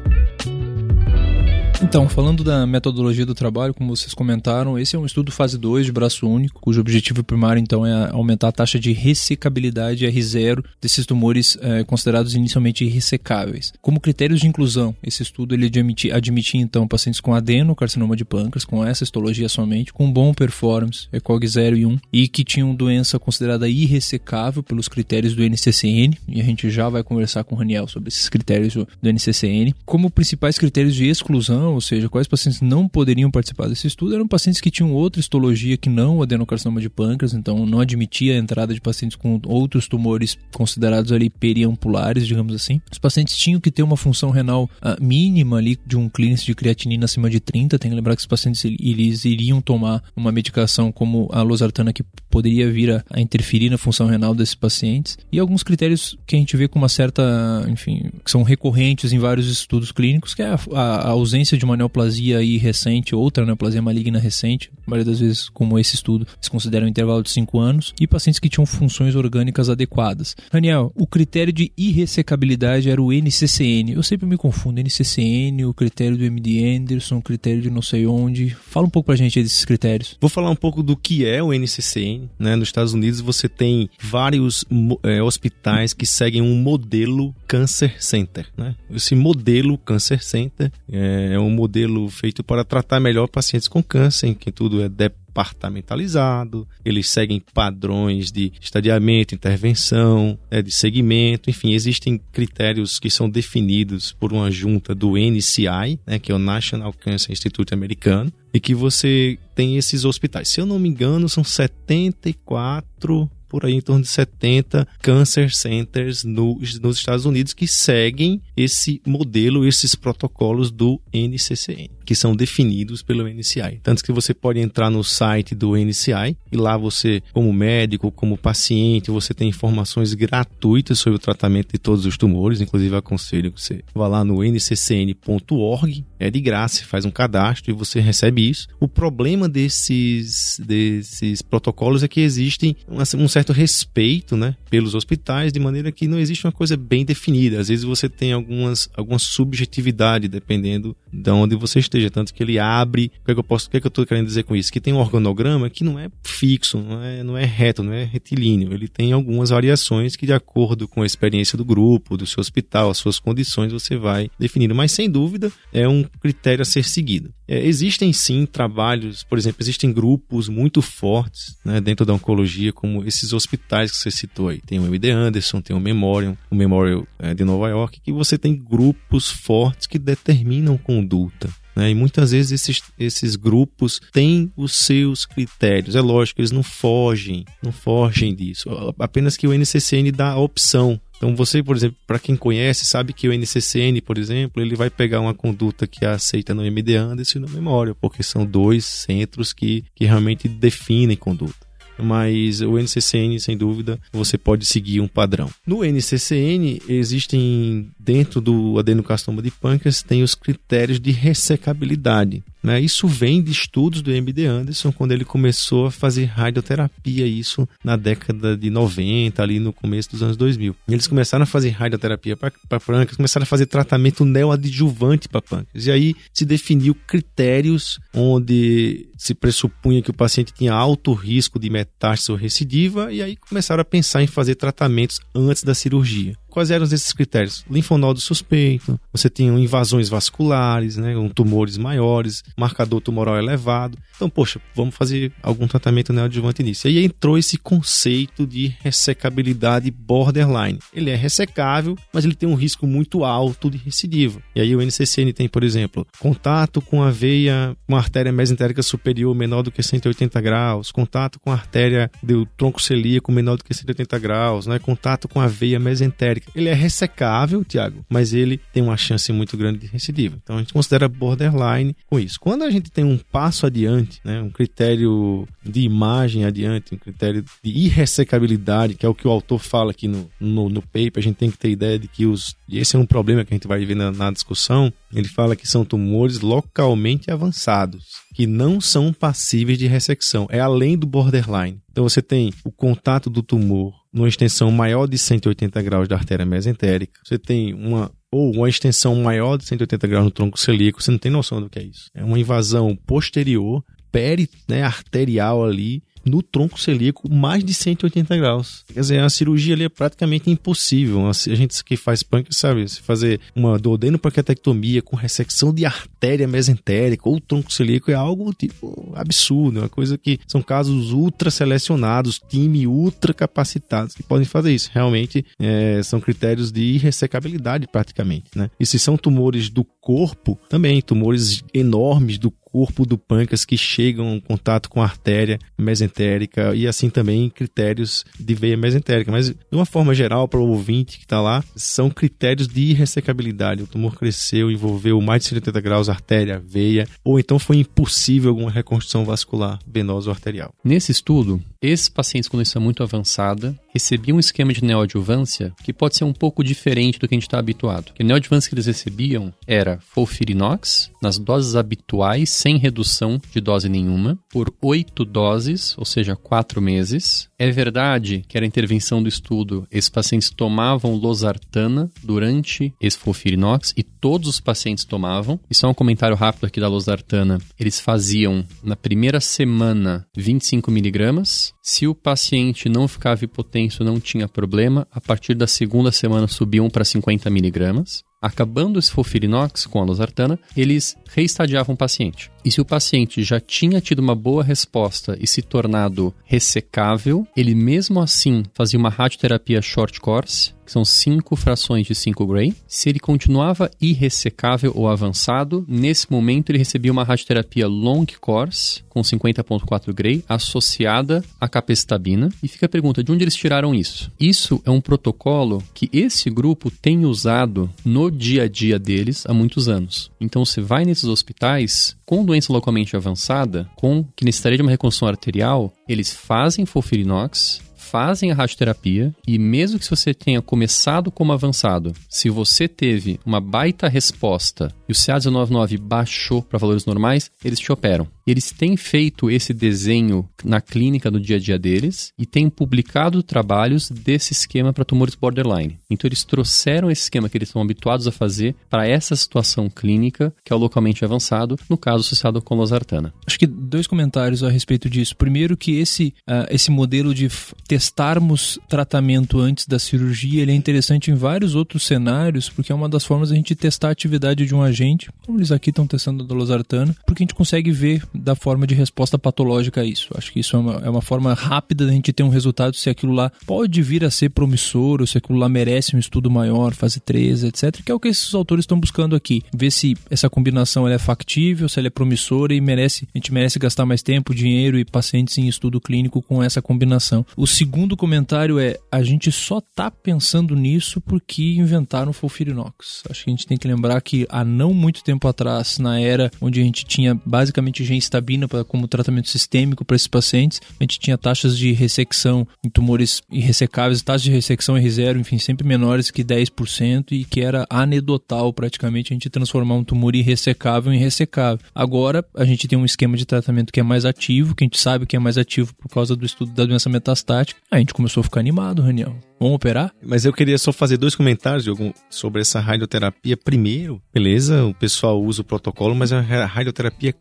Então, 1.80 2.08
falando 2.08 2.42
da 2.42 2.66
metodologia 2.66 3.24
do 3.24 3.36
trabalho, 3.36 3.72
como 3.72 3.94
vocês 3.94 4.12
comentaram, 4.12 4.76
esse 4.76 4.96
é 4.96 4.98
um 4.98 5.06
estudo 5.06 5.30
fase 5.30 5.56
2 5.56 5.86
de 5.86 5.92
braço 5.92 6.26
único, 6.26 6.60
cujo 6.60 6.80
objetivo 6.80 7.22
primário, 7.22 7.60
então, 7.60 7.86
é 7.86 8.10
aumentar 8.10 8.48
a 8.48 8.52
taxa 8.52 8.80
de 8.80 8.90
ressecabilidade 8.92 10.04
R0 10.04 10.64
desses 10.80 11.06
tumores 11.06 11.56
é, 11.60 11.84
considerados 11.84 12.34
inicialmente 12.34 12.84
irressecáveis. 12.84 13.72
Como 13.80 14.00
critérios 14.00 14.40
de 14.40 14.48
inclusão, 14.48 14.94
esse 15.04 15.22
estudo 15.22 15.54
ele 15.54 15.66
admitia, 15.66 16.16
admitia, 16.16 16.60
então, 16.60 16.88
pacientes 16.88 17.20
com 17.20 17.32
adenocarcinoma 17.32 18.16
de 18.16 18.24
pâncreas, 18.24 18.64
com 18.64 18.84
essa 18.84 19.04
histologia 19.04 19.48
somente, 19.48 19.92
com 19.92 20.10
bom 20.10 20.34
performance, 20.34 21.06
ECOG 21.12 21.46
0 21.46 21.76
e 21.76 21.86
1, 21.86 21.98
e 22.12 22.26
que 22.26 22.42
tinham 22.42 22.74
doença 22.74 23.20
considerada 23.20 23.68
irressecável 23.68 24.64
pelos 24.64 24.88
critérios 24.88 25.34
do 25.34 25.44
NCCN, 25.44 26.18
e 26.26 26.40
a 26.40 26.44
gente 26.44 26.68
já 26.70 26.88
vai 26.88 27.04
conversar 27.04 27.44
com 27.44 27.54
o 27.54 27.58
Raniel 27.58 27.86
sobre 27.86 28.08
esses 28.08 28.28
critérios 28.28 28.74
do 28.74 28.86
NCCN. 29.00 29.72
Como 29.86 30.10
principais 30.10 30.58
critérios 30.58 30.96
de 30.96 31.06
exclusão, 31.06 31.67
ou 31.74 31.80
seja, 31.80 32.08
quais 32.08 32.26
pacientes 32.26 32.60
não 32.60 32.88
poderiam 32.88 33.30
participar 33.30 33.68
desse 33.68 33.86
estudo, 33.86 34.14
eram 34.14 34.26
pacientes 34.26 34.60
que 34.60 34.70
tinham 34.70 34.92
outra 34.92 35.20
histologia 35.20 35.76
que 35.76 35.88
não 35.88 36.18
o 36.18 36.22
adenocarcinoma 36.22 36.80
de 36.80 36.88
pâncreas, 36.88 37.34
então 37.34 37.66
não 37.66 37.80
admitia 37.80 38.34
a 38.34 38.38
entrada 38.38 38.72
de 38.72 38.80
pacientes 38.80 39.16
com 39.16 39.40
outros 39.46 39.88
tumores 39.88 40.38
considerados 40.52 41.12
ali 41.12 41.28
periampulares, 41.30 42.26
digamos 42.26 42.54
assim. 42.54 42.80
Os 42.90 42.98
pacientes 42.98 43.36
tinham 43.36 43.60
que 43.60 43.70
ter 43.70 43.82
uma 43.82 43.96
função 43.96 44.30
renal 44.30 44.70
uh, 44.82 45.02
mínima 45.02 45.58
ali 45.58 45.78
de 45.86 45.96
um 45.96 46.08
clínico 46.08 46.28
de 46.44 46.54
creatinina 46.54 47.04
acima 47.04 47.30
de 47.30 47.40
30, 47.40 47.78
tem 47.78 47.90
que 47.90 47.96
lembrar 47.96 48.14
que 48.14 48.20
os 48.20 48.26
pacientes 48.26 48.64
eles 48.64 49.24
iriam 49.24 49.60
tomar 49.60 50.02
uma 50.14 50.30
medicação 50.30 50.92
como 50.92 51.28
a 51.32 51.42
losartana 51.42 51.92
que 51.92 52.02
poderia 52.30 52.70
vir 52.70 52.90
a, 52.90 53.04
a 53.10 53.20
interferir 53.20 53.70
na 53.70 53.78
função 53.78 54.06
renal 54.06 54.34
desses 54.34 54.54
pacientes, 54.54 55.18
e 55.32 55.38
alguns 55.38 55.62
critérios 55.62 56.16
que 56.26 56.36
a 56.36 56.38
gente 56.38 56.56
vê 56.56 56.68
com 56.68 56.78
uma 56.78 56.88
certa, 56.88 57.64
enfim, 57.68 58.10
que 58.24 58.30
são 58.30 58.42
recorrentes 58.42 59.12
em 59.12 59.18
vários 59.18 59.48
estudos 59.50 59.92
clínicos, 59.92 60.34
que 60.34 60.42
é 60.42 60.46
a, 60.46 60.58
a 60.74 61.08
ausência 61.08 61.57
de 61.58 61.64
uma 61.64 61.76
neoplasia 61.76 62.38
aí 62.38 62.56
recente, 62.56 63.14
outra 63.14 63.44
neoplasia 63.44 63.82
maligna 63.82 64.18
recente, 64.18 64.70
a 64.86 64.90
maioria 64.90 65.10
das 65.10 65.20
vezes, 65.20 65.48
como 65.48 65.78
esse 65.78 65.94
estudo, 65.94 66.26
se 66.40 66.50
considera 66.50 66.84
um 66.84 66.88
intervalo 66.88 67.22
de 67.22 67.30
5 67.30 67.58
anos, 67.58 67.94
e 68.00 68.06
pacientes 68.06 68.38
que 68.38 68.48
tinham 68.48 68.66
funções 68.66 69.14
orgânicas 69.14 69.68
adequadas. 69.68 70.36
Daniel, 70.52 70.92
o 70.94 71.06
critério 71.06 71.52
de 71.52 71.72
irressecabilidade 71.76 72.90
era 72.90 73.02
o 73.02 73.12
NCCN. 73.12 73.92
Eu 73.92 74.02
sempre 74.02 74.26
me 74.26 74.36
confundo, 74.36 74.80
NCCN, 74.80 75.64
o 75.64 75.74
critério 75.74 76.16
do 76.16 76.24
MD 76.24 76.76
Anderson, 76.76 77.18
o 77.18 77.22
critério 77.22 77.60
de 77.60 77.70
não 77.70 77.82
sei 77.82 78.06
onde. 78.06 78.50
Fala 78.50 78.86
um 78.86 78.90
pouco 78.90 79.06
pra 79.06 79.16
gente 79.16 79.42
desses 79.42 79.64
critérios. 79.64 80.16
Vou 80.20 80.30
falar 80.30 80.50
um 80.50 80.56
pouco 80.56 80.82
do 80.82 80.96
que 80.96 81.26
é 81.26 81.42
o 81.42 81.52
NCCN. 81.52 82.28
Né? 82.38 82.56
Nos 82.56 82.68
Estados 82.68 82.92
Unidos 82.92 83.20
você 83.20 83.48
tem 83.48 83.88
vários 84.00 84.64
é, 85.02 85.22
hospitais 85.22 85.92
que 85.92 86.06
seguem 86.06 86.42
um 86.42 86.54
modelo 86.54 87.34
Cancer 87.46 88.02
Center. 88.02 88.46
Né? 88.56 88.74
Esse 88.90 89.14
modelo 89.14 89.78
Cancer 89.78 90.22
Center 90.22 90.70
é, 90.90 91.34
é 91.34 91.38
um 91.48 91.54
modelo 91.54 92.08
feito 92.08 92.44
para 92.44 92.64
tratar 92.64 93.00
melhor 93.00 93.26
pacientes 93.28 93.68
com 93.68 93.82
câncer, 93.82 94.28
em 94.28 94.34
que 94.34 94.52
tudo 94.52 94.82
é 94.82 94.88
departamentalizado, 94.88 96.66
eles 96.84 97.08
seguem 97.08 97.42
padrões 97.52 98.30
de 98.30 98.52
estadiamento, 98.60 99.34
intervenção, 99.34 100.38
né, 100.50 100.62
de 100.62 100.70
segmento, 100.70 101.50
enfim, 101.50 101.72
existem 101.72 102.20
critérios 102.32 102.98
que 102.98 103.10
são 103.10 103.28
definidos 103.28 104.12
por 104.12 104.32
uma 104.32 104.50
junta 104.50 104.94
do 104.94 105.16
NCI, 105.16 105.98
né, 106.06 106.18
que 106.18 106.32
é 106.32 106.34
o 106.34 106.38
National 106.38 106.92
Cancer 106.92 107.32
Institute 107.32 107.72
americano, 107.72 108.32
e 108.52 108.60
que 108.60 108.74
você 108.74 109.38
tem 109.54 109.76
esses 109.76 110.04
hospitais. 110.04 110.48
Se 110.48 110.60
eu 110.60 110.66
não 110.66 110.78
me 110.78 110.88
engano, 110.88 111.28
são 111.28 111.44
74 111.44 113.30
por 113.48 113.64
aí 113.64 113.74
em 113.74 113.80
torno 113.80 114.02
de 114.02 114.08
70 114.08 114.86
cancer 115.00 115.54
centers 115.54 116.24
nos, 116.24 116.78
Estados 116.98 117.24
Unidos 117.24 117.52
que 117.52 117.66
seguem 117.66 118.40
esse 118.56 119.00
modelo, 119.06 119.66
esses 119.66 119.94
protocolos 119.94 120.70
do 120.70 121.00
NCCN, 121.12 121.90
que 122.08 122.14
são 122.14 122.34
definidos 122.34 123.02
pelo 123.02 123.28
NCI. 123.28 123.80
Tanto 123.82 124.02
que 124.02 124.10
você 124.10 124.32
pode 124.32 124.58
entrar 124.58 124.88
no 124.88 125.04
site 125.04 125.54
do 125.54 125.76
NCI 125.76 126.38
e 126.50 126.56
lá 126.56 126.74
você, 126.74 127.22
como 127.34 127.52
médico, 127.52 128.10
como 128.10 128.38
paciente, 128.38 129.10
você 129.10 129.34
tem 129.34 129.50
informações 129.50 130.14
gratuitas 130.14 131.00
sobre 131.00 131.16
o 131.16 131.18
tratamento 131.18 131.72
de 131.72 131.78
todos 131.78 132.06
os 132.06 132.16
tumores. 132.16 132.62
Inclusive, 132.62 132.96
aconselho 132.96 133.52
que 133.52 133.60
você 133.60 133.84
vá 133.94 134.08
lá 134.08 134.24
no 134.24 134.42
nccn.org, 134.42 136.02
é 136.18 136.30
de 136.30 136.40
graça, 136.40 136.82
faz 136.82 137.04
um 137.04 137.10
cadastro 137.10 137.72
e 137.72 137.74
você 137.74 138.00
recebe 138.00 138.48
isso. 138.48 138.68
O 138.80 138.88
problema 138.88 139.46
desses, 139.46 140.58
desses 140.64 141.42
protocolos 141.42 142.02
é 142.02 142.08
que 142.08 142.22
existem 142.22 142.74
um 142.88 143.28
certo 143.28 143.52
respeito 143.52 144.34
né, 144.34 144.56
pelos 144.70 144.94
hospitais, 144.94 145.52
de 145.52 145.60
maneira 145.60 145.92
que 145.92 146.08
não 146.08 146.18
existe 146.18 146.46
uma 146.46 146.52
coisa 146.52 146.74
bem 146.74 147.04
definida. 147.04 147.60
Às 147.60 147.68
vezes 147.68 147.84
você 147.84 148.08
tem 148.08 148.32
algumas, 148.32 148.88
alguma 148.96 149.18
subjetividade, 149.18 150.26
dependendo 150.26 150.96
de 151.12 151.30
onde 151.30 151.54
você 151.54 151.80
esteja. 151.80 151.97
Tanto 152.10 152.32
que 152.32 152.42
ele 152.42 152.58
abre. 152.58 153.10
O 153.22 153.24
que, 153.24 153.30
é 153.30 153.34
que 153.34 153.40
eu 153.40 153.44
posso. 153.44 153.68
O 153.68 153.70
que, 153.70 153.76
é 153.76 153.80
que 153.80 153.86
eu 153.86 153.90
estou 153.90 154.06
querendo 154.06 154.26
dizer 154.26 154.44
com 154.44 154.54
isso? 154.54 154.72
Que 154.72 154.80
tem 154.80 154.92
um 154.92 154.98
organograma 154.98 155.68
que 155.68 155.84
não 155.84 155.98
é 155.98 156.08
fixo, 156.22 156.78
não 156.78 157.02
é, 157.02 157.22
não 157.22 157.36
é 157.36 157.44
reto, 157.44 157.82
não 157.82 157.92
é 157.92 158.04
retilíneo. 158.04 158.72
Ele 158.72 158.88
tem 158.88 159.12
algumas 159.12 159.50
variações 159.50 160.16
que, 160.16 160.26
de 160.26 160.32
acordo 160.32 160.86
com 160.86 161.02
a 161.02 161.06
experiência 161.06 161.58
do 161.58 161.64
grupo, 161.64 162.16
do 162.16 162.26
seu 162.26 162.40
hospital, 162.40 162.90
as 162.90 162.98
suas 162.98 163.18
condições, 163.18 163.72
você 163.72 163.96
vai 163.96 164.30
definindo. 164.38 164.74
Mas 164.74 164.92
sem 164.92 165.10
dúvida 165.10 165.52
é 165.72 165.88
um 165.88 166.02
critério 166.02 166.62
a 166.62 166.64
ser 166.64 166.84
seguido. 166.84 167.32
É, 167.46 167.66
existem 167.66 168.12
sim 168.12 168.44
trabalhos, 168.44 169.22
por 169.22 169.38
exemplo, 169.38 169.62
existem 169.62 169.90
grupos 169.90 170.48
muito 170.48 170.82
fortes 170.82 171.56
né, 171.64 171.80
dentro 171.80 172.04
da 172.04 172.12
oncologia, 172.12 172.72
como 172.72 173.04
esses 173.04 173.32
hospitais 173.32 173.90
que 173.90 173.96
você 173.96 174.10
citou 174.10 174.48
aí. 174.48 174.60
Tem 174.60 174.78
o 174.78 174.86
MD 174.86 175.10
Anderson, 175.10 175.62
tem 175.62 175.74
o 175.74 175.80
Memorial, 175.80 176.36
o 176.50 176.54
Memorial 176.54 177.06
é, 177.18 177.32
de 177.32 177.44
Nova 177.44 177.68
York, 177.68 178.00
que 178.02 178.12
você 178.12 178.36
tem 178.36 178.54
grupos 178.54 179.30
fortes 179.30 179.86
que 179.86 179.98
determinam 179.98 180.76
conduta. 180.76 181.48
Né? 181.78 181.90
E 181.90 181.94
muitas 181.94 182.32
vezes 182.32 182.50
esses, 182.50 182.82
esses 182.98 183.36
grupos 183.36 184.00
têm 184.12 184.52
os 184.56 184.72
seus 184.72 185.24
critérios. 185.24 185.94
É 185.94 186.00
lógico, 186.00 186.40
eles 186.40 186.50
não 186.50 186.64
fogem, 186.64 187.44
não 187.62 187.70
fogem 187.70 188.34
disso. 188.34 188.68
Apenas 188.98 189.36
que 189.36 189.46
o 189.46 189.52
NCCN 189.56 190.10
dá 190.10 190.32
a 190.32 190.38
opção 190.38 191.00
então 191.16 191.34
você, 191.34 191.64
por 191.64 191.76
exemplo, 191.76 191.96
para 192.06 192.20
quem 192.20 192.36
conhece, 192.36 192.84
sabe 192.84 193.12
que 193.12 193.28
o 193.28 193.32
NCCN, 193.32 194.00
por 194.00 194.16
exemplo, 194.16 194.62
ele 194.62 194.76
vai 194.76 194.88
pegar 194.88 195.20
uma 195.20 195.34
conduta 195.34 195.84
que 195.84 196.04
é 196.04 196.08
aceita 196.08 196.54
no 196.54 196.64
MD 196.64 196.94
Anderson 196.94 197.40
e 197.40 197.42
no 197.42 197.48
Memorial, 197.48 197.96
porque 198.00 198.22
são 198.22 198.46
dois 198.46 198.84
centros 198.84 199.52
que, 199.52 199.84
que 199.96 200.04
realmente 200.04 200.48
definem 200.48 201.16
conduta 201.16 201.67
mas 201.98 202.60
o 202.60 202.78
NCCN, 202.78 203.38
sem 203.40 203.56
dúvida, 203.56 203.98
você 204.12 204.38
pode 204.38 204.64
seguir 204.64 205.00
um 205.00 205.08
padrão. 205.08 205.50
No 205.66 205.84
NCCN, 205.84 206.80
existem, 206.88 207.90
dentro 207.98 208.40
do 208.40 208.78
adenocarcinoma 208.78 209.42
de 209.42 209.50
pâncreas, 209.50 210.02
tem 210.02 210.22
os 210.22 210.34
critérios 210.34 211.00
de 211.00 211.10
ressecabilidade. 211.10 212.42
Né? 212.62 212.80
Isso 212.80 213.06
vem 213.06 213.42
de 213.42 213.52
estudos 213.52 214.02
do 214.02 214.12
MD 214.12 214.46
Anderson, 214.46 214.92
quando 214.92 215.12
ele 215.12 215.24
começou 215.24 215.86
a 215.86 215.90
fazer 215.90 216.24
radioterapia, 216.24 217.26
isso 217.26 217.68
na 217.84 217.96
década 217.96 218.56
de 218.56 218.70
90, 218.70 219.42
ali 219.42 219.58
no 219.58 219.72
começo 219.72 220.10
dos 220.10 220.22
anos 220.22 220.36
2000. 220.36 220.74
Eles 220.88 221.06
começaram 221.06 221.42
a 221.42 221.46
fazer 221.46 221.70
radioterapia 221.70 222.36
para 222.36 222.80
pâncreas, 222.80 223.16
começaram 223.16 223.44
a 223.44 223.46
fazer 223.46 223.66
tratamento 223.66 224.24
neoadjuvante 224.24 225.28
para 225.28 225.42
pâncreas. 225.42 225.86
E 225.86 225.90
aí 225.90 226.14
se 226.32 226.44
definiu 226.44 226.94
critérios 226.94 228.00
onde 228.14 229.08
se 229.16 229.34
pressupunha 229.34 230.00
que 230.00 230.10
o 230.10 230.14
paciente 230.14 230.52
tinha 230.52 230.72
alto 230.72 231.12
risco 231.12 231.58
de 231.58 231.68
metástase 231.68 232.30
ou 232.30 232.38
recidiva, 232.38 233.12
e 233.12 233.20
aí 233.20 233.36
começaram 233.36 233.80
a 233.80 233.84
pensar 233.84 234.22
em 234.22 234.26
fazer 234.26 234.54
tratamentos 234.54 235.20
antes 235.34 235.62
da 235.62 235.74
cirurgia. 235.74 236.36
Quais 236.58 236.72
eram 236.72 236.84
esses 236.86 237.12
critérios? 237.12 237.64
Linfonodo 237.70 238.20
suspeito, 238.20 238.98
você 239.12 239.30
tinha 239.30 239.52
invasões 239.52 240.08
vasculares, 240.08 240.96
né, 240.96 241.14
com 241.14 241.28
tumores 241.28 241.78
maiores, 241.78 242.42
marcador 242.56 243.00
tumoral 243.00 243.38
elevado. 243.38 243.96
Então, 244.16 244.28
poxa, 244.28 244.60
vamos 244.74 244.96
fazer 244.96 245.30
algum 245.40 245.68
tratamento 245.68 246.12
neoadjuvante 246.12 246.64
nisso. 246.64 246.88
E 246.88 246.98
aí 246.98 247.04
entrou 247.04 247.38
esse 247.38 247.56
conceito 247.56 248.44
de 248.44 248.74
ressecabilidade 248.80 249.88
borderline. 249.92 250.80
Ele 250.92 251.10
é 251.10 251.14
ressecável, 251.14 251.96
mas 252.12 252.24
ele 252.24 252.34
tem 252.34 252.48
um 252.48 252.56
risco 252.56 252.88
muito 252.88 253.22
alto 253.22 253.70
de 253.70 253.78
recidiva. 253.78 254.42
E 254.56 254.60
aí 254.60 254.74
o 254.74 254.82
NCCN 254.82 255.32
tem, 255.32 255.48
por 255.48 255.62
exemplo, 255.62 256.04
contato 256.18 256.80
com 256.80 257.04
a 257.04 257.10
veia, 257.12 257.76
uma 257.86 257.98
artéria 257.98 258.32
mesentérica 258.32 258.82
superior 258.82 259.32
menor 259.32 259.62
do 259.62 259.70
que 259.70 259.80
180 259.80 260.40
graus, 260.40 260.90
contato 260.90 261.38
com 261.38 261.52
a 261.52 261.54
artéria 261.54 262.10
do 262.20 262.44
tronco 262.56 262.82
celíaco 262.82 263.30
menor 263.30 263.56
do 263.56 263.62
que 263.62 263.72
180 263.72 264.18
graus, 264.18 264.66
né, 264.66 264.80
contato 264.80 265.28
com 265.28 265.40
a 265.40 265.46
veia 265.46 265.78
mesentérica 265.78 266.47
ele 266.54 266.68
é 266.68 266.74
ressecável, 266.74 267.64
Tiago, 267.64 268.04
mas 268.08 268.32
ele 268.32 268.60
tem 268.72 268.82
uma 268.82 268.96
chance 268.96 269.32
muito 269.32 269.56
grande 269.56 269.80
de 269.80 269.86
recidiva. 269.86 270.38
Então 270.42 270.56
a 270.56 270.58
gente 270.60 270.72
considera 270.72 271.08
borderline 271.08 271.96
com 272.06 272.18
isso. 272.18 272.38
Quando 272.40 272.64
a 272.64 272.70
gente 272.70 272.90
tem 272.90 273.04
um 273.04 273.18
passo 273.18 273.66
adiante, 273.66 274.20
né, 274.24 274.40
um 274.40 274.50
critério 274.50 275.46
de 275.64 275.80
imagem 275.80 276.44
adiante, 276.44 276.94
um 276.94 276.98
critério 276.98 277.44
de 277.62 277.70
irressecabilidade, 277.70 278.94
que 278.94 279.04
é 279.04 279.08
o 279.08 279.14
que 279.14 279.26
o 279.26 279.30
autor 279.30 279.58
fala 279.58 279.90
aqui 279.90 280.08
no, 280.08 280.30
no, 280.40 280.68
no 280.68 280.82
paper, 280.82 281.12
a 281.16 281.20
gente 281.20 281.36
tem 281.36 281.50
que 281.50 281.58
ter 281.58 281.70
ideia 281.70 281.98
de 281.98 282.08
que 282.08 282.26
os. 282.26 282.56
Esse 282.70 282.96
é 282.96 282.98
um 282.98 283.06
problema 283.06 283.44
que 283.44 283.52
a 283.52 283.56
gente 283.56 283.68
vai 283.68 283.84
ver 283.84 283.94
na, 283.94 284.10
na 284.10 284.30
discussão. 284.30 284.92
Ele 285.12 285.28
fala 285.28 285.56
que 285.56 285.66
são 285.66 285.84
tumores 285.84 286.40
localmente 286.40 287.30
avançados, 287.30 288.04
que 288.34 288.46
não 288.46 288.80
são 288.80 289.12
passíveis 289.12 289.78
de 289.78 289.86
ressecção. 289.86 290.46
É 290.50 290.60
além 290.60 290.96
do 290.96 291.06
borderline. 291.06 291.80
Então 291.90 292.08
você 292.08 292.22
tem 292.22 292.52
o 292.64 292.70
contato 292.70 293.28
do 293.28 293.42
tumor 293.42 293.94
numa 294.18 294.28
extensão 294.28 294.70
maior 294.70 295.06
de 295.06 295.16
180 295.16 295.80
graus 295.82 296.08
da 296.08 296.16
artéria 296.16 296.44
mesentérica. 296.44 297.20
Você 297.24 297.38
tem 297.38 297.72
uma 297.72 298.10
ou 298.30 298.52
uma 298.52 298.68
extensão 298.68 299.14
maior 299.16 299.56
de 299.56 299.64
180 299.64 300.06
graus 300.06 300.24
no 300.24 300.30
tronco 300.30 300.60
celíaco, 300.60 301.02
você 301.02 301.10
não 301.10 301.18
tem 301.18 301.32
noção 301.32 301.62
do 301.62 301.70
que 301.70 301.78
é 301.78 301.84
isso. 301.84 302.10
É 302.14 302.22
uma 302.22 302.38
invasão 302.38 302.94
posterior, 303.06 303.82
peri, 304.12 304.50
né, 304.68 304.82
arterial 304.82 305.64
ali, 305.64 306.02
no 306.24 306.42
tronco 306.42 306.80
celíaco 306.80 307.30
mais 307.30 307.64
de 307.64 307.74
180 307.74 308.36
graus. 308.36 308.84
Quer 308.92 309.00
dizer, 309.00 309.20
a 309.20 309.30
cirurgia 309.30 309.74
ali 309.74 309.84
é 309.84 309.88
praticamente 309.88 310.50
impossível. 310.50 311.28
A 311.28 311.32
gente 311.32 311.82
que 311.84 311.96
faz 311.96 312.22
pâncreas 312.22 312.56
sabe, 312.56 312.88
se 312.88 313.00
fazer 313.00 313.40
uma 313.54 313.78
duodenopancreatectomia 313.78 315.02
com 315.02 315.16
ressecção 315.16 315.72
de 315.72 315.84
artéria 315.84 316.46
mesentérica 316.46 317.28
ou 317.28 317.40
tronco 317.40 317.72
celíaco 317.72 318.10
é 318.10 318.14
algo 318.14 318.52
tipo 318.52 319.12
absurdo, 319.14 319.78
é 319.78 319.82
uma 319.82 319.88
coisa 319.88 320.16
que 320.18 320.38
são 320.46 320.62
casos 320.62 321.12
ultra 321.12 321.50
selecionados, 321.50 322.40
time 322.48 322.86
ultra 322.86 323.32
capacitados 323.32 324.14
que 324.14 324.22
podem 324.22 324.44
fazer 324.44 324.72
isso. 324.72 324.90
Realmente 324.92 325.44
é, 325.58 326.00
são 326.02 326.20
critérios 326.20 326.72
de 326.72 326.82
irressecabilidade 326.82 327.86
praticamente, 327.86 328.46
né? 328.54 328.70
E 328.78 328.86
se 328.86 328.98
são 328.98 329.16
tumores 329.16 329.68
do 329.68 329.84
corpo, 329.84 330.58
também 330.68 331.00
tumores 331.02 331.62
enormes 331.72 332.38
do 332.38 332.50
corpo 332.70 333.06
do 333.06 333.16
pâncreas 333.16 333.64
que 333.64 333.76
chegam 333.76 334.34
em 334.36 334.40
contato 334.40 334.88
com 334.88 335.00
a 335.00 335.04
artéria 335.04 335.58
mesentérica 335.76 336.74
e 336.74 336.86
assim 336.86 337.08
também 337.08 337.48
critérios 337.48 338.24
de 338.38 338.54
veia 338.54 338.76
mesentérica. 338.76 339.30
Mas 339.32 339.48
de 339.48 339.56
uma 339.72 339.86
forma 339.86 340.14
geral, 340.14 340.46
para 340.46 340.60
o 340.60 340.68
ouvinte 340.68 341.18
que 341.18 341.24
está 341.24 341.40
lá, 341.40 341.64
são 341.74 342.10
critérios 342.10 342.68
de 342.68 342.82
irressecabilidade. 342.82 343.82
O 343.82 343.86
tumor 343.86 344.16
cresceu, 344.16 344.70
envolveu 344.70 345.20
mais 345.20 345.42
de 345.42 345.48
180 345.48 345.80
graus 345.80 346.08
artéria, 346.08 346.62
veia, 346.64 347.06
ou 347.24 347.38
então 347.38 347.58
foi 347.58 347.78
impossível 347.78 348.50
alguma 348.50 348.70
reconstrução 348.70 349.24
vascular 349.24 349.78
venosa 349.86 350.28
ou 350.28 350.34
arterial. 350.34 350.72
Nesse 350.84 351.12
estudo, 351.12 351.62
esses 351.80 352.08
pacientes 352.08 352.48
com 352.48 352.56
doença 352.56 352.80
muito 352.80 353.02
avançada 353.02 353.78
recebiam 353.98 354.36
um 354.36 354.40
esquema 354.40 354.72
de 354.72 354.84
neoadjuvância 354.84 355.72
que 355.82 355.92
pode 355.92 356.16
ser 356.16 356.24
um 356.24 356.32
pouco 356.32 356.62
diferente 356.62 357.18
do 357.18 357.26
que 357.26 357.34
a 357.34 357.36
gente 357.36 357.48
está 357.48 357.58
habituado. 357.58 358.12
O 358.18 358.22
neoadjuvância 358.22 358.68
que 358.68 358.74
eles 358.76 358.86
recebiam 358.86 359.52
era 359.66 359.98
folfirinox 360.00 361.10
nas 361.20 361.36
doses 361.36 361.74
habituais 361.74 362.48
sem 362.48 362.78
redução 362.78 363.40
de 363.52 363.60
dose 363.60 363.88
nenhuma, 363.88 364.38
por 364.48 364.72
oito 364.80 365.24
doses, 365.24 365.96
ou 365.98 366.04
seja, 366.04 366.36
quatro 366.36 366.80
meses. 366.80 367.48
É 367.58 367.70
verdade 367.72 368.44
que 368.46 368.56
era 368.56 368.64
a 368.64 368.68
intervenção 368.68 369.20
do 369.20 369.28
estudo, 369.28 369.86
esses 369.90 370.08
pacientes 370.08 370.50
tomavam 370.50 371.16
losartana 371.16 372.08
durante 372.22 372.94
esse 373.00 373.18
fulfirinox 373.18 373.92
e 373.96 374.04
todos 374.04 374.48
os 374.48 374.60
pacientes 374.60 375.04
tomavam. 375.04 375.58
E 375.68 375.74
só 375.74 375.90
um 375.90 375.94
comentário 375.94 376.36
rápido 376.36 376.66
aqui 376.66 376.78
da 376.78 376.88
losartana. 376.88 377.58
Eles 377.78 377.98
faziam 377.98 378.64
na 378.82 378.94
primeira 378.94 379.40
semana 379.40 380.24
25 380.36 380.88
miligramas. 380.90 381.74
Se 381.90 382.06
o 382.06 382.14
paciente 382.14 382.86
não 382.86 383.08
ficava 383.08 383.42
hipotenso, 383.46 384.04
não 384.04 384.20
tinha 384.20 384.46
problema. 384.46 385.08
A 385.10 385.22
partir 385.22 385.54
da 385.54 385.66
segunda 385.66 386.12
semana 386.12 386.46
subiam 386.46 386.90
para 386.90 387.02
50 387.02 387.48
miligramas. 387.48 388.22
Acabando 388.42 388.98
esse 388.98 389.10
fulfirinox 389.10 389.86
com 389.86 389.98
a 389.98 390.04
losartana, 390.04 390.58
eles 390.76 391.16
reestadiavam 391.30 391.94
o 391.94 391.98
paciente. 391.98 392.50
E 392.64 392.70
se 392.70 392.80
o 392.80 392.84
paciente 392.84 393.42
já 393.42 393.60
tinha 393.60 394.00
tido 394.00 394.18
uma 394.18 394.34
boa 394.34 394.62
resposta 394.62 395.36
e 395.40 395.46
se 395.46 395.62
tornado 395.62 396.34
ressecável, 396.44 397.46
ele 397.56 397.74
mesmo 397.74 398.20
assim 398.20 398.62
fazia 398.74 398.98
uma 398.98 399.10
radioterapia 399.10 399.80
short 399.80 400.20
course, 400.20 400.72
que 400.88 400.92
são 400.92 401.04
cinco 401.04 401.54
frações 401.54 402.06
de 402.06 402.14
5 402.14 402.46
Gray. 402.46 402.74
Se 402.86 403.10
ele 403.10 403.20
continuava 403.20 403.90
irressecável 404.00 404.90
ou 404.94 405.06
avançado, 405.06 405.84
nesse 405.86 406.32
momento 406.32 406.70
ele 406.70 406.78
recebia 406.78 407.12
uma 407.12 407.24
radioterapia 407.24 407.86
long 407.86 408.24
course 408.40 409.02
com 409.10 409.20
50.4 409.20 410.14
Gray 410.14 410.42
associada 410.48 411.44
à 411.60 411.68
capecitabina. 411.68 412.48
E 412.62 412.68
fica 412.68 412.86
a 412.86 412.88
pergunta, 412.88 413.22
de 413.22 413.30
onde 413.30 413.44
eles 413.44 413.54
tiraram 413.54 413.94
isso? 413.94 414.32
Isso 414.40 414.80
é 414.86 414.90
um 414.90 415.00
protocolo 415.00 415.84
que 415.92 416.08
esse 416.10 416.48
grupo 416.48 416.90
tem 416.90 417.26
usado 417.26 417.90
no 418.02 418.30
dia 418.30 418.62
a 418.62 418.68
dia 418.68 418.98
deles 418.98 419.44
há 419.46 419.52
muitos 419.52 419.90
anos. 419.90 420.30
Então 420.40 420.64
você 420.64 420.80
vai 420.80 421.04
nesses 421.04 421.24
hospitais 421.24 422.16
com 422.24 422.44
doença 422.58 422.72
localmente 422.72 423.16
avançada, 423.16 423.88
com 423.94 424.24
que 424.36 424.44
necessitaria 424.44 424.76
de 424.76 424.82
uma 424.82 424.90
reconstrução 424.90 425.28
arterial, 425.28 425.92
eles 426.08 426.32
fazem 426.32 426.84
fulfirinox, 426.84 427.80
fazem 427.96 428.50
a 428.50 428.54
radioterapia 428.54 429.34
e 429.46 429.58
mesmo 429.58 429.98
que 429.98 430.08
você 430.08 430.32
tenha 430.34 430.62
começado 430.62 431.30
como 431.30 431.52
avançado, 431.52 432.12
se 432.28 432.48
você 432.48 432.88
teve 432.88 433.38
uma 433.44 433.60
baita 433.60 434.08
resposta 434.08 434.92
e 435.08 435.12
o 435.12 435.14
CA199 435.14 435.98
baixou 436.00 436.62
para 436.62 436.78
valores 436.78 437.04
normais, 437.04 437.50
eles 437.64 437.78
te 437.78 437.92
operam. 437.92 438.26
Eles 438.48 438.72
têm 438.72 438.96
feito 438.96 439.50
esse 439.50 439.74
desenho 439.74 440.48
na 440.64 440.80
clínica 440.80 441.30
do 441.30 441.38
dia 441.38 441.56
a 441.56 441.58
dia 441.58 441.78
deles 441.78 442.32
e 442.38 442.46
têm 442.46 442.70
publicado 442.70 443.42
trabalhos 443.42 444.10
desse 444.10 444.54
esquema 444.54 444.90
para 444.90 445.04
tumores 445.04 445.34
borderline. 445.34 445.98
Então 446.08 446.26
eles 446.26 446.44
trouxeram 446.44 447.10
esse 447.10 447.24
esquema 447.24 447.46
que 447.50 447.58
eles 447.58 447.68
estão 447.68 447.82
habituados 447.82 448.26
a 448.26 448.32
fazer 448.32 448.74
para 448.88 449.06
essa 449.06 449.36
situação 449.36 449.90
clínica, 449.90 450.50
que 450.64 450.72
é 450.72 450.76
o 450.76 450.78
localmente 450.78 451.26
avançado, 451.26 451.78
no 451.90 451.98
caso 451.98 452.20
associado 452.20 452.62
com 452.62 452.74
losartana. 452.74 453.34
Acho 453.46 453.58
que 453.58 453.66
dois 453.66 454.06
comentários 454.06 454.64
a 454.64 454.70
respeito 454.70 455.10
disso. 455.10 455.36
Primeiro 455.36 455.76
que 455.76 455.98
esse, 455.98 456.32
uh, 456.48 456.64
esse 456.70 456.90
modelo 456.90 457.34
de 457.34 457.50
testarmos 457.86 458.78
tratamento 458.88 459.60
antes 459.60 459.86
da 459.86 459.98
cirurgia, 459.98 460.62
ele 460.62 460.72
é 460.72 460.74
interessante 460.74 461.30
em 461.30 461.34
vários 461.34 461.74
outros 461.74 462.06
cenários, 462.06 462.70
porque 462.70 462.92
é 462.92 462.94
uma 462.94 463.10
das 463.10 463.26
formas 463.26 463.52
a 463.52 463.54
gente 463.54 463.74
testar 463.74 464.08
a 464.08 464.12
atividade 464.12 464.64
de 464.64 464.74
um 464.74 464.80
agente, 464.80 465.30
como 465.44 465.58
eles 465.58 465.70
aqui 465.70 465.90
estão 465.90 466.06
testando 466.06 466.46
a 466.50 466.56
losartana, 466.56 467.14
porque 467.26 467.42
a 467.42 467.44
gente 467.44 467.54
consegue 467.54 467.90
ver 467.90 468.22
da 468.38 468.54
forma 468.54 468.86
de 468.86 468.94
resposta 468.94 469.38
patológica 469.38 470.00
a 470.00 470.04
isso. 470.04 470.28
Acho 470.36 470.52
que 470.52 470.60
isso 470.60 470.76
é 470.76 470.78
uma, 470.78 470.94
é 471.04 471.10
uma 471.10 471.22
forma 471.22 471.52
rápida 471.54 472.06
da 472.06 472.12
gente 472.12 472.32
ter 472.32 472.42
um 472.42 472.48
resultado 472.48 472.94
se 472.94 473.10
aquilo 473.10 473.32
lá 473.32 473.50
pode 473.66 474.00
vir 474.02 474.24
a 474.24 474.30
ser 474.30 474.50
promissor 474.50 475.20
ou 475.20 475.26
se 475.26 475.38
aquilo 475.38 475.58
lá 475.58 475.68
merece 475.68 476.16
um 476.16 476.18
estudo 476.18 476.50
maior, 476.50 476.94
fase 476.94 477.20
3, 477.20 477.64
etc. 477.64 478.02
Que 478.04 478.12
é 478.12 478.14
o 478.14 478.20
que 478.20 478.28
esses 478.28 478.54
autores 478.54 478.84
estão 478.84 478.98
buscando 478.98 479.34
aqui. 479.36 479.62
Ver 479.74 479.90
se 479.90 480.16
essa 480.30 480.48
combinação 480.48 481.06
é 481.08 481.18
factível, 481.18 481.88
se 481.88 481.98
ela 481.98 482.08
é 482.08 482.10
promissora 482.10 482.74
e 482.74 482.80
merece, 482.80 483.28
a 483.34 483.38
gente 483.38 483.52
merece 483.52 483.78
gastar 483.78 484.06
mais 484.06 484.22
tempo, 484.22 484.54
dinheiro 484.54 484.98
e 484.98 485.04
pacientes 485.04 485.58
em 485.58 485.68
estudo 485.68 486.00
clínico 486.00 486.42
com 486.42 486.62
essa 486.62 486.80
combinação. 486.80 487.44
O 487.56 487.66
segundo 487.66 488.16
comentário 488.16 488.78
é: 488.78 488.96
a 489.10 489.22
gente 489.22 489.50
só 489.50 489.80
tá 489.80 490.10
pensando 490.10 490.74
nisso 490.76 491.20
porque 491.20 491.74
inventaram 491.76 492.30
o 492.30 492.34
Fulfirinox. 492.34 493.22
Acho 493.28 493.44
que 493.44 493.50
a 493.50 493.52
gente 493.52 493.66
tem 493.66 493.76
que 493.76 493.88
lembrar 493.88 494.20
que 494.20 494.46
há 494.48 494.64
não 494.64 494.92
muito 494.94 495.22
tempo 495.22 495.48
atrás, 495.48 495.98
na 495.98 496.20
era 496.20 496.50
onde 496.60 496.80
a 496.80 496.84
gente 496.84 497.04
tinha 497.04 497.38
basicamente 497.44 498.04
gente 498.04 498.27
estabina 498.28 498.68
pra, 498.68 498.84
como 498.84 499.08
tratamento 499.08 499.48
sistêmico 499.48 500.04
para 500.04 500.16
esses 500.16 500.28
pacientes. 500.28 500.80
A 501.00 501.02
gente 501.02 501.18
tinha 501.18 501.36
taxas 501.36 501.76
de 501.76 501.92
ressecção 501.92 502.66
em 502.84 502.88
tumores 502.88 503.42
irressecáveis, 503.50 504.22
taxas 504.22 504.42
de 504.42 504.50
ressecção 504.50 504.94
R0, 504.94 505.38
enfim, 505.40 505.58
sempre 505.58 505.86
menores 505.86 506.30
que 506.30 506.44
10% 506.44 507.32
e 507.32 507.44
que 507.44 507.60
era 507.60 507.86
anedotal 507.90 508.72
praticamente 508.72 509.32
a 509.32 509.34
gente 509.34 509.50
transformar 509.50 509.94
um 509.94 510.04
tumor 510.04 510.34
irressecável 510.34 511.12
em 511.12 511.18
ressecável. 511.18 511.84
Agora 511.94 512.44
a 512.54 512.64
gente 512.64 512.86
tem 512.86 512.98
um 512.98 513.04
esquema 513.04 513.36
de 513.36 513.46
tratamento 513.46 513.92
que 513.92 514.00
é 514.00 514.02
mais 514.02 514.24
ativo, 514.24 514.74
que 514.74 514.84
a 514.84 514.86
gente 514.86 514.98
sabe 514.98 515.26
que 515.26 515.36
é 515.36 515.38
mais 515.38 515.58
ativo 515.58 515.94
por 515.94 516.08
causa 516.08 516.36
do 516.36 516.44
estudo 516.44 516.72
da 516.72 516.84
doença 516.84 517.08
metastática. 517.08 517.80
A 517.90 517.98
gente 517.98 518.14
começou 518.14 518.40
a 518.42 518.44
ficar 518.44 518.60
animado, 518.60 519.02
Raniel. 519.02 519.36
Vamos 519.58 519.74
operar? 519.74 520.12
Mas 520.22 520.44
eu 520.44 520.52
queria 520.52 520.78
só 520.78 520.92
fazer 520.92 521.16
dois 521.16 521.34
comentários 521.34 521.82
Diogo, 521.82 522.14
sobre 522.30 522.60
essa 522.60 522.80
radioterapia. 522.80 523.56
Primeiro, 523.56 524.22
beleza, 524.32 524.84
o 524.84 524.94
pessoal 524.94 525.42
usa 525.42 525.62
o 525.62 525.64
protocolo, 525.64 526.14
mas 526.14 526.32
a 526.32 526.40
radioterapia 526.40 527.30
é 527.30 527.32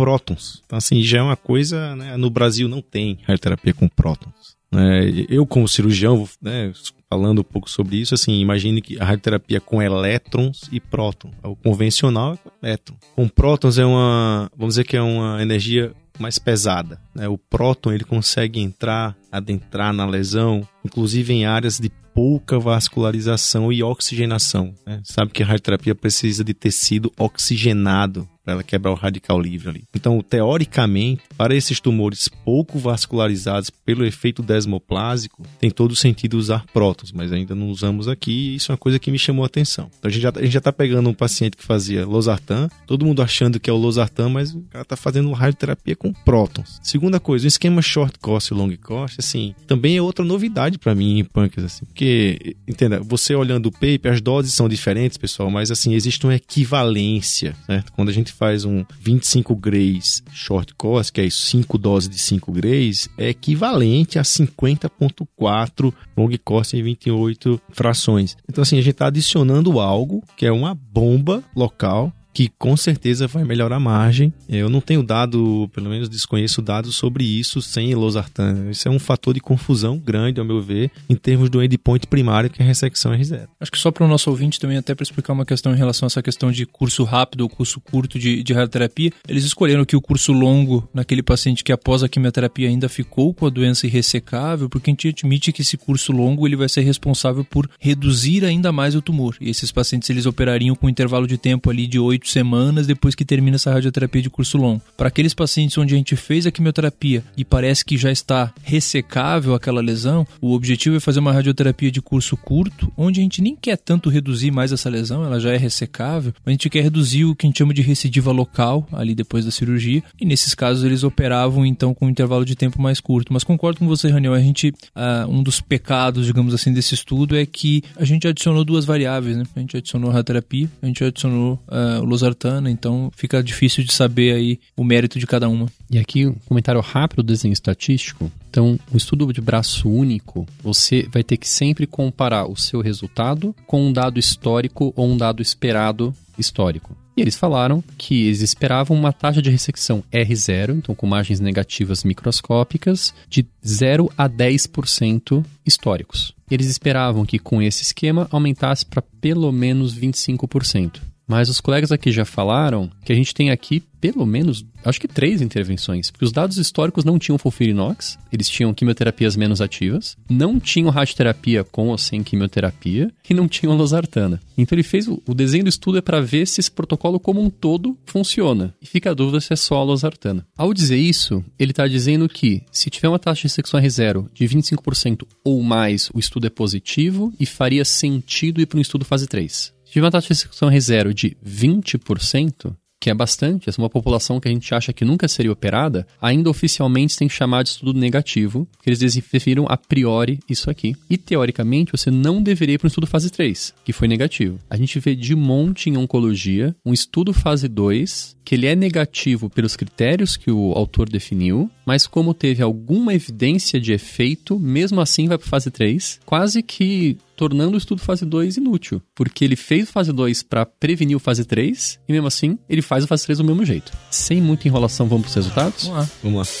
prótons. 0.00 0.62
Então, 0.64 0.78
assim, 0.78 1.02
já 1.02 1.18
é 1.18 1.22
uma 1.22 1.36
coisa, 1.36 1.94
né? 1.94 2.16
No 2.16 2.30
Brasil 2.30 2.66
não 2.68 2.80
tem 2.80 3.18
radioterapia 3.20 3.74
com 3.74 3.86
prótons. 3.86 4.56
Né? 4.72 5.26
Eu, 5.28 5.44
como 5.44 5.68
cirurgião, 5.68 6.26
né, 6.40 6.72
falando 7.10 7.40
um 7.40 7.44
pouco 7.44 7.68
sobre 7.68 7.96
isso, 7.96 8.14
assim, 8.14 8.40
imagine 8.40 8.80
que 8.80 8.98
a 8.98 9.04
radioterapia 9.04 9.60
com 9.60 9.82
elétrons 9.82 10.70
e 10.72 10.80
prótons. 10.80 11.34
O 11.42 11.54
convencional 11.54 12.32
é 12.32 12.36
com 12.36 12.50
elétron. 12.62 12.96
Com 13.14 13.28
prótons 13.28 13.76
é 13.76 13.84
uma, 13.84 14.50
vamos 14.56 14.74
dizer 14.74 14.84
que 14.84 14.96
é 14.96 15.02
uma 15.02 15.42
energia 15.42 15.92
mais 16.18 16.38
pesada. 16.38 16.98
Né? 17.14 17.28
O 17.28 17.36
próton 17.36 17.92
ele 17.92 18.04
consegue 18.04 18.58
entrar, 18.58 19.14
adentrar 19.30 19.92
na 19.92 20.06
lesão, 20.06 20.66
inclusive 20.82 21.32
em 21.32 21.44
áreas 21.44 21.78
de 21.78 21.90
pouca 22.14 22.58
vascularização 22.58 23.72
e 23.72 23.82
oxigenação. 23.82 24.74
Né? 24.86 25.00
Sabe 25.04 25.30
que 25.32 25.42
a 25.42 25.46
radioterapia 25.46 25.94
precisa 25.94 26.42
de 26.42 26.54
tecido 26.54 27.12
oxigenado 27.18 28.28
para 28.50 28.54
ela 28.54 28.62
quebrar 28.62 28.90
o 28.90 28.94
radical 28.94 29.40
livre 29.40 29.68
ali. 29.68 29.84
Então, 29.94 30.20
teoricamente, 30.20 31.22
para 31.36 31.54
esses 31.54 31.78
tumores 31.80 32.28
pouco 32.28 32.78
vascularizados 32.78 33.70
pelo 33.70 34.04
efeito 34.04 34.42
desmoplásico, 34.42 35.46
tem 35.60 35.70
todo 35.70 35.94
sentido 35.94 36.34
usar 36.34 36.64
prótons, 36.72 37.12
mas 37.12 37.32
ainda 37.32 37.54
não 37.54 37.68
usamos 37.68 38.08
aqui 38.08 38.32
e 38.32 38.54
isso 38.56 38.70
é 38.70 38.74
uma 38.74 38.78
coisa 38.78 38.98
que 38.98 39.10
me 39.10 39.18
chamou 39.18 39.44
a 39.44 39.46
atenção. 39.46 39.90
Então, 39.98 40.08
a 40.08 40.12
gente 40.12 40.22
já, 40.22 40.32
já 40.42 40.60
tá 40.60 40.72
pegando 40.72 41.08
um 41.08 41.14
paciente 41.14 41.56
que 41.56 41.64
fazia 41.64 42.04
losartan, 42.04 42.68
todo 42.86 43.04
mundo 43.04 43.22
achando 43.22 43.60
que 43.60 43.70
é 43.70 43.72
o 43.72 43.76
losartan, 43.76 44.28
mas 44.28 44.54
o 44.54 44.62
cara 44.62 44.84
tá 44.84 44.96
fazendo 44.96 45.30
radioterapia 45.32 45.94
com 45.94 46.12
prótons. 46.12 46.80
Segunda 46.82 47.20
coisa, 47.20 47.44
o 47.44 47.48
esquema 47.48 47.80
short 47.82 48.18
course 48.18 48.52
e 48.52 48.56
long 48.56 48.74
course, 48.76 49.16
assim, 49.18 49.54
também 49.66 49.96
é 49.96 50.02
outra 50.02 50.24
novidade 50.24 50.78
para 50.78 50.94
mim 50.94 51.18
em 51.18 51.24
pâncreas, 51.24 51.72
assim, 51.72 51.84
porque, 51.84 52.56
entenda, 52.66 53.00
você 53.00 53.34
olhando 53.34 53.66
o 53.66 53.72
paper, 53.72 54.12
as 54.12 54.20
doses 54.20 54.52
são 54.54 54.68
diferentes, 54.68 55.16
pessoal, 55.16 55.50
mas 55.50 55.70
assim, 55.70 55.94
existe 55.94 56.24
uma 56.24 56.34
equivalência, 56.34 57.54
certo? 57.66 57.92
Quando 57.92 58.08
a 58.08 58.12
gente 58.12 58.32
faz 58.40 58.64
um 58.64 58.86
25 58.98 59.54
grays 59.54 60.22
short 60.32 60.74
course, 60.74 61.12
que 61.12 61.20
é 61.20 61.28
5 61.28 61.76
doses 61.76 62.08
de 62.08 62.18
5 62.18 62.50
grays, 62.50 63.06
é 63.18 63.28
equivalente 63.28 64.18
a 64.18 64.22
50.4 64.22 65.92
long 66.16 66.30
course 66.42 66.74
em 66.74 66.82
28 66.82 67.60
frações. 67.68 68.38
Então, 68.48 68.62
assim, 68.62 68.78
a 68.78 68.80
gente 68.80 68.92
está 68.92 69.08
adicionando 69.08 69.78
algo 69.78 70.24
que 70.38 70.46
é 70.46 70.52
uma 70.52 70.74
bomba 70.74 71.44
local 71.54 72.10
que 72.32 72.48
com 72.58 72.76
certeza 72.76 73.26
vai 73.26 73.44
melhorar 73.44 73.76
a 73.76 73.80
margem. 73.80 74.32
Eu 74.48 74.68
não 74.68 74.80
tenho 74.80 75.02
dado, 75.02 75.68
pelo 75.72 75.90
menos 75.90 76.08
desconheço 76.08 76.62
dados 76.62 76.94
sobre 76.94 77.24
isso 77.24 77.60
sem 77.60 77.94
losartan. 77.94 78.70
Isso 78.70 78.88
é 78.88 78.90
um 78.90 78.98
fator 78.98 79.34
de 79.34 79.40
confusão 79.40 79.98
grande, 79.98 80.40
ao 80.40 80.46
meu 80.46 80.60
ver, 80.60 80.90
em 81.08 81.16
termos 81.16 81.50
do 81.50 81.62
endpoint 81.62 82.06
primário, 82.06 82.50
que 82.50 82.62
é 82.62 82.64
a 82.64 82.68
ressecção 82.68 83.12
R0. 83.12 83.48
Acho 83.60 83.72
que 83.72 83.78
só 83.78 83.90
para 83.90 84.04
o 84.04 84.08
nosso 84.08 84.30
ouvinte 84.30 84.60
também, 84.60 84.76
até 84.76 84.94
para 84.94 85.02
explicar 85.02 85.32
uma 85.32 85.44
questão 85.44 85.72
em 85.72 85.76
relação 85.76 86.06
a 86.06 86.08
essa 86.08 86.22
questão 86.22 86.50
de 86.50 86.66
curso 86.66 87.04
rápido 87.04 87.42
ou 87.42 87.48
curso 87.48 87.80
curto 87.80 88.18
de, 88.18 88.42
de 88.42 88.52
radioterapia, 88.52 89.12
eles 89.28 89.44
escolheram 89.44 89.84
que 89.84 89.96
o 89.96 90.00
curso 90.00 90.32
longo, 90.32 90.88
naquele 90.94 91.22
paciente 91.22 91.64
que 91.64 91.72
após 91.72 92.02
a 92.02 92.08
quimioterapia 92.08 92.68
ainda 92.68 92.88
ficou 92.88 93.34
com 93.34 93.46
a 93.46 93.50
doença 93.50 93.86
irressecável, 93.86 94.68
porque 94.68 94.90
a 94.90 94.92
gente 94.92 95.08
admite 95.08 95.52
que 95.52 95.62
esse 95.62 95.76
curso 95.76 96.12
longo 96.12 96.46
ele 96.46 96.56
vai 96.56 96.68
ser 96.68 96.82
responsável 96.82 97.44
por 97.44 97.68
reduzir 97.78 98.44
ainda 98.44 98.72
mais 98.72 98.94
o 98.94 99.02
tumor. 99.02 99.36
E 99.40 99.50
esses 99.50 99.72
pacientes 99.72 100.08
eles 100.10 100.26
operariam 100.26 100.74
com 100.74 100.86
um 100.86 100.90
intervalo 100.90 101.26
de 101.26 101.36
tempo 101.36 101.70
ali 101.70 101.86
de 101.86 101.98
8 101.98 102.19
semanas 102.28 102.86
depois 102.86 103.14
que 103.14 103.24
termina 103.24 103.56
essa 103.56 103.72
radioterapia 103.72 104.22
de 104.22 104.30
curso 104.30 104.58
longo. 104.58 104.82
Para 104.96 105.08
aqueles 105.08 105.34
pacientes 105.34 105.78
onde 105.78 105.94
a 105.94 105.96
gente 105.96 106.16
fez 106.16 106.46
a 106.46 106.50
quimioterapia 106.50 107.22
e 107.36 107.44
parece 107.44 107.84
que 107.84 107.96
já 107.96 108.10
está 108.10 108.52
ressecável 108.62 109.54
aquela 109.54 109.80
lesão, 109.80 110.26
o 110.40 110.52
objetivo 110.52 110.96
é 110.96 111.00
fazer 111.00 111.20
uma 111.20 111.32
radioterapia 111.32 111.90
de 111.90 112.02
curso 112.02 112.36
curto, 112.36 112.92
onde 112.96 113.20
a 113.20 113.22
gente 113.22 113.40
nem 113.40 113.56
quer 113.56 113.76
tanto 113.76 114.10
reduzir 114.10 114.50
mais 114.50 114.72
essa 114.72 114.90
lesão, 114.90 115.24
ela 115.24 115.40
já 115.40 115.52
é 115.52 115.56
ressecável, 115.56 116.32
mas 116.44 116.48
a 116.48 116.50
gente 116.52 116.70
quer 116.70 116.82
reduzir 116.82 117.24
o 117.24 117.34
que 117.34 117.46
a 117.46 117.48
gente 117.48 117.58
chama 117.58 117.74
de 117.74 117.82
recidiva 117.82 118.32
local 118.32 118.88
ali 118.92 119.14
depois 119.14 119.44
da 119.44 119.50
cirurgia, 119.50 120.02
e 120.20 120.24
nesses 120.24 120.54
casos 120.54 120.84
eles 120.84 121.04
operavam 121.04 121.64
então 121.64 121.94
com 121.94 122.06
um 122.06 122.10
intervalo 122.10 122.44
de 122.44 122.54
tempo 122.54 122.80
mais 122.80 123.00
curto. 123.00 123.32
Mas 123.32 123.44
concordo 123.44 123.78
com 123.78 123.86
você, 123.86 124.08
Raniel, 124.08 124.34
a 124.34 124.40
gente, 124.40 124.68
uh, 124.68 125.28
um 125.28 125.42
dos 125.42 125.60
pecados, 125.60 126.26
digamos 126.26 126.54
assim, 126.54 126.72
desse 126.72 126.94
estudo 126.94 127.36
é 127.36 127.46
que 127.46 127.82
a 127.96 128.04
gente 128.04 128.26
adicionou 128.26 128.64
duas 128.64 128.84
variáveis, 128.84 129.36
né? 129.36 129.44
A 129.54 129.60
gente 129.60 129.76
adicionou 129.76 130.10
a 130.10 130.14
radioterapia, 130.14 130.68
a 130.82 130.86
gente 130.86 131.04
adicionou 131.04 131.54
uh, 131.68 132.02
o 132.02 132.06
losartana, 132.10 132.70
então 132.70 133.10
fica 133.16 133.42
difícil 133.42 133.84
de 133.84 133.92
saber 133.92 134.34
aí 134.34 134.60
o 134.76 134.84
mérito 134.84 135.18
de 135.18 135.26
cada 135.26 135.48
uma. 135.48 135.66
E 135.90 135.98
aqui 135.98 136.26
um 136.26 136.34
comentário 136.46 136.80
rápido 136.80 137.22
do 137.22 137.26
desenho 137.26 137.52
estatístico. 137.52 138.30
Então, 138.48 138.78
o 138.92 138.96
estudo 138.96 139.32
de 139.32 139.40
braço 139.40 139.88
único, 139.88 140.46
você 140.62 141.08
vai 141.10 141.22
ter 141.22 141.36
que 141.36 141.48
sempre 141.48 141.86
comparar 141.86 142.46
o 142.46 142.56
seu 142.56 142.80
resultado 142.80 143.54
com 143.66 143.86
um 143.86 143.92
dado 143.92 144.18
histórico 144.18 144.92
ou 144.96 145.08
um 145.08 145.16
dado 145.16 145.40
esperado 145.40 146.14
histórico. 146.36 146.96
E 147.16 147.20
eles 147.20 147.36
falaram 147.36 147.84
que 147.98 148.26
eles 148.26 148.40
esperavam 148.40 148.96
uma 148.96 149.12
taxa 149.12 149.42
de 149.42 149.50
ressecção 149.50 150.02
R0, 150.12 150.78
então 150.78 150.94
com 150.94 151.06
margens 151.06 151.38
negativas 151.38 152.02
microscópicas, 152.02 153.12
de 153.28 153.46
0 153.66 154.10
a 154.16 154.28
10% 154.28 155.44
históricos. 155.66 156.34
Eles 156.50 156.66
esperavam 156.66 157.26
que 157.26 157.38
com 157.38 157.60
esse 157.60 157.82
esquema 157.82 158.26
aumentasse 158.30 158.86
para 158.86 159.02
pelo 159.20 159.52
menos 159.52 159.94
25%. 159.94 161.00
Mas 161.30 161.48
os 161.48 161.60
colegas 161.60 161.92
aqui 161.92 162.10
já 162.10 162.24
falaram 162.24 162.90
que 163.04 163.12
a 163.12 163.14
gente 163.14 163.32
tem 163.32 163.52
aqui 163.52 163.84
pelo 164.00 164.24
menos, 164.24 164.64
acho 164.84 165.00
que 165.00 165.06
três 165.06 165.42
intervenções. 165.42 166.10
Porque 166.10 166.24
os 166.24 166.32
dados 166.32 166.56
históricos 166.56 167.04
não 167.04 167.18
tinham 167.18 167.38
fulfirinox, 167.38 168.18
eles 168.32 168.48
tinham 168.48 168.72
quimioterapias 168.72 169.36
menos 169.36 169.60
ativas, 169.60 170.16
não 170.28 170.58
tinham 170.58 170.90
radioterapia 170.90 171.62
com 171.62 171.88
ou 171.88 171.98
sem 171.98 172.22
quimioterapia 172.22 173.12
e 173.28 173.34
não 173.34 173.46
tinham 173.46 173.76
losartana. 173.76 174.40
Então 174.56 174.74
ele 174.74 174.82
fez 174.82 175.06
o, 175.06 175.22
o 175.26 175.34
desenho 175.34 175.64
do 175.64 175.68
estudo 175.68 175.98
é 175.98 176.00
para 176.00 176.20
ver 176.20 176.46
se 176.46 176.60
esse 176.60 176.70
protocolo 176.70 177.20
como 177.20 177.40
um 177.40 177.50
todo 177.50 177.96
funciona. 178.06 178.74
E 178.80 178.86
fica 178.86 179.10
a 179.10 179.14
dúvida 179.14 179.40
se 179.40 179.52
é 179.52 179.56
só 179.56 179.76
a 179.76 179.84
losartana. 179.84 180.46
Ao 180.56 180.72
dizer 180.72 180.96
isso, 180.96 181.44
ele 181.58 181.72
está 181.72 181.86
dizendo 181.86 182.28
que 182.28 182.62
se 182.72 182.88
tiver 182.88 183.08
uma 183.08 183.18
taxa 183.18 183.46
de 183.46 183.52
sexual 183.52 183.82
R0 183.82 184.28
de 184.32 184.48
25% 184.48 185.26
ou 185.44 185.62
mais, 185.62 186.10
o 186.14 186.18
estudo 186.18 186.46
é 186.46 186.50
positivo 186.50 187.32
e 187.38 187.44
faria 187.44 187.84
sentido 187.84 188.60
ir 188.60 188.66
para 188.66 188.78
um 188.78 188.82
estudo 188.82 189.04
fase 189.04 189.26
3. 189.26 189.78
Se 189.90 189.94
tiver 189.94 190.04
uma 190.04 190.12
taxa 190.12 190.28
de 190.28 190.34
execução 190.34 190.68
R0 190.68 191.12
de 191.12 191.36
20%, 191.44 192.76
que 193.00 193.10
é 193.10 193.14
bastante, 193.14 193.68
essa 193.68 193.80
é 193.80 193.82
uma 193.82 193.90
população 193.90 194.38
que 194.38 194.46
a 194.46 194.50
gente 194.52 194.72
acha 194.72 194.92
que 194.92 195.04
nunca 195.04 195.26
seria 195.26 195.50
operada, 195.50 196.06
ainda 196.22 196.48
oficialmente 196.48 197.16
tem 197.16 197.26
que 197.26 197.34
chamar 197.34 197.64
de 197.64 197.70
estudo 197.70 197.98
negativo, 197.98 198.68
porque 198.76 198.88
eles 198.88 199.00
definiram 199.00 199.66
a 199.68 199.76
priori 199.76 200.38
isso 200.48 200.70
aqui. 200.70 200.94
E 201.10 201.16
teoricamente 201.16 201.90
você 201.90 202.08
não 202.08 202.40
deveria 202.40 202.76
ir 202.76 202.78
para 202.78 202.86
um 202.86 202.88
estudo 202.88 203.08
fase 203.08 203.30
3, 203.30 203.74
que 203.84 203.92
foi 203.92 204.06
negativo. 204.06 204.60
A 204.70 204.76
gente 204.76 205.00
vê 205.00 205.16
de 205.16 205.34
monte 205.34 205.90
em 205.90 205.96
oncologia 205.96 206.72
um 206.86 206.92
estudo 206.92 207.32
fase 207.32 207.66
2 207.66 208.36
que 208.44 208.54
ele 208.54 208.66
é 208.66 208.74
negativo 208.74 209.48
pelos 209.48 209.76
critérios 209.76 210.36
que 210.36 210.50
o 210.50 210.72
autor 210.72 211.08
definiu, 211.08 211.70
mas 211.86 212.06
como 212.06 212.34
teve 212.34 212.62
alguma 212.62 213.14
evidência 213.14 213.80
de 213.80 213.92
efeito, 213.92 214.58
mesmo 214.58 215.00
assim 215.00 215.28
vai 215.28 215.38
para 215.38 215.46
fase 215.46 215.70
3, 215.70 216.20
quase 216.26 216.62
que 216.62 217.16
tornando 217.40 217.74
o 217.74 217.78
estudo 217.78 218.02
fase 218.02 218.26
2 218.26 218.58
inútil, 218.58 219.00
porque 219.14 219.46
ele 219.46 219.56
fez 219.56 219.90
fase 219.90 220.12
2 220.12 220.42
para 220.42 220.66
prevenir 220.66 221.16
o 221.16 221.18
fase 221.18 221.42
3 221.42 221.98
e 222.06 222.12
mesmo 222.12 222.26
assim 222.26 222.58
ele 222.68 222.82
faz 222.82 223.02
o 223.04 223.06
fase 223.06 223.24
3 223.24 223.38
do 223.38 223.44
mesmo 223.44 223.64
jeito. 223.64 223.90
Sem 224.10 224.42
muita 224.42 224.68
enrolação, 224.68 225.08
vamos 225.08 225.22
para 225.22 225.30
os 225.30 225.34
resultados? 225.36 225.84
Vamos 225.84 225.98
lá. 225.98 226.08
Vamos 226.22 226.38
lá. 226.38 226.54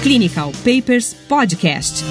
Clinical 0.00 0.52
Papers 0.64 1.12
Podcast. 1.28 2.04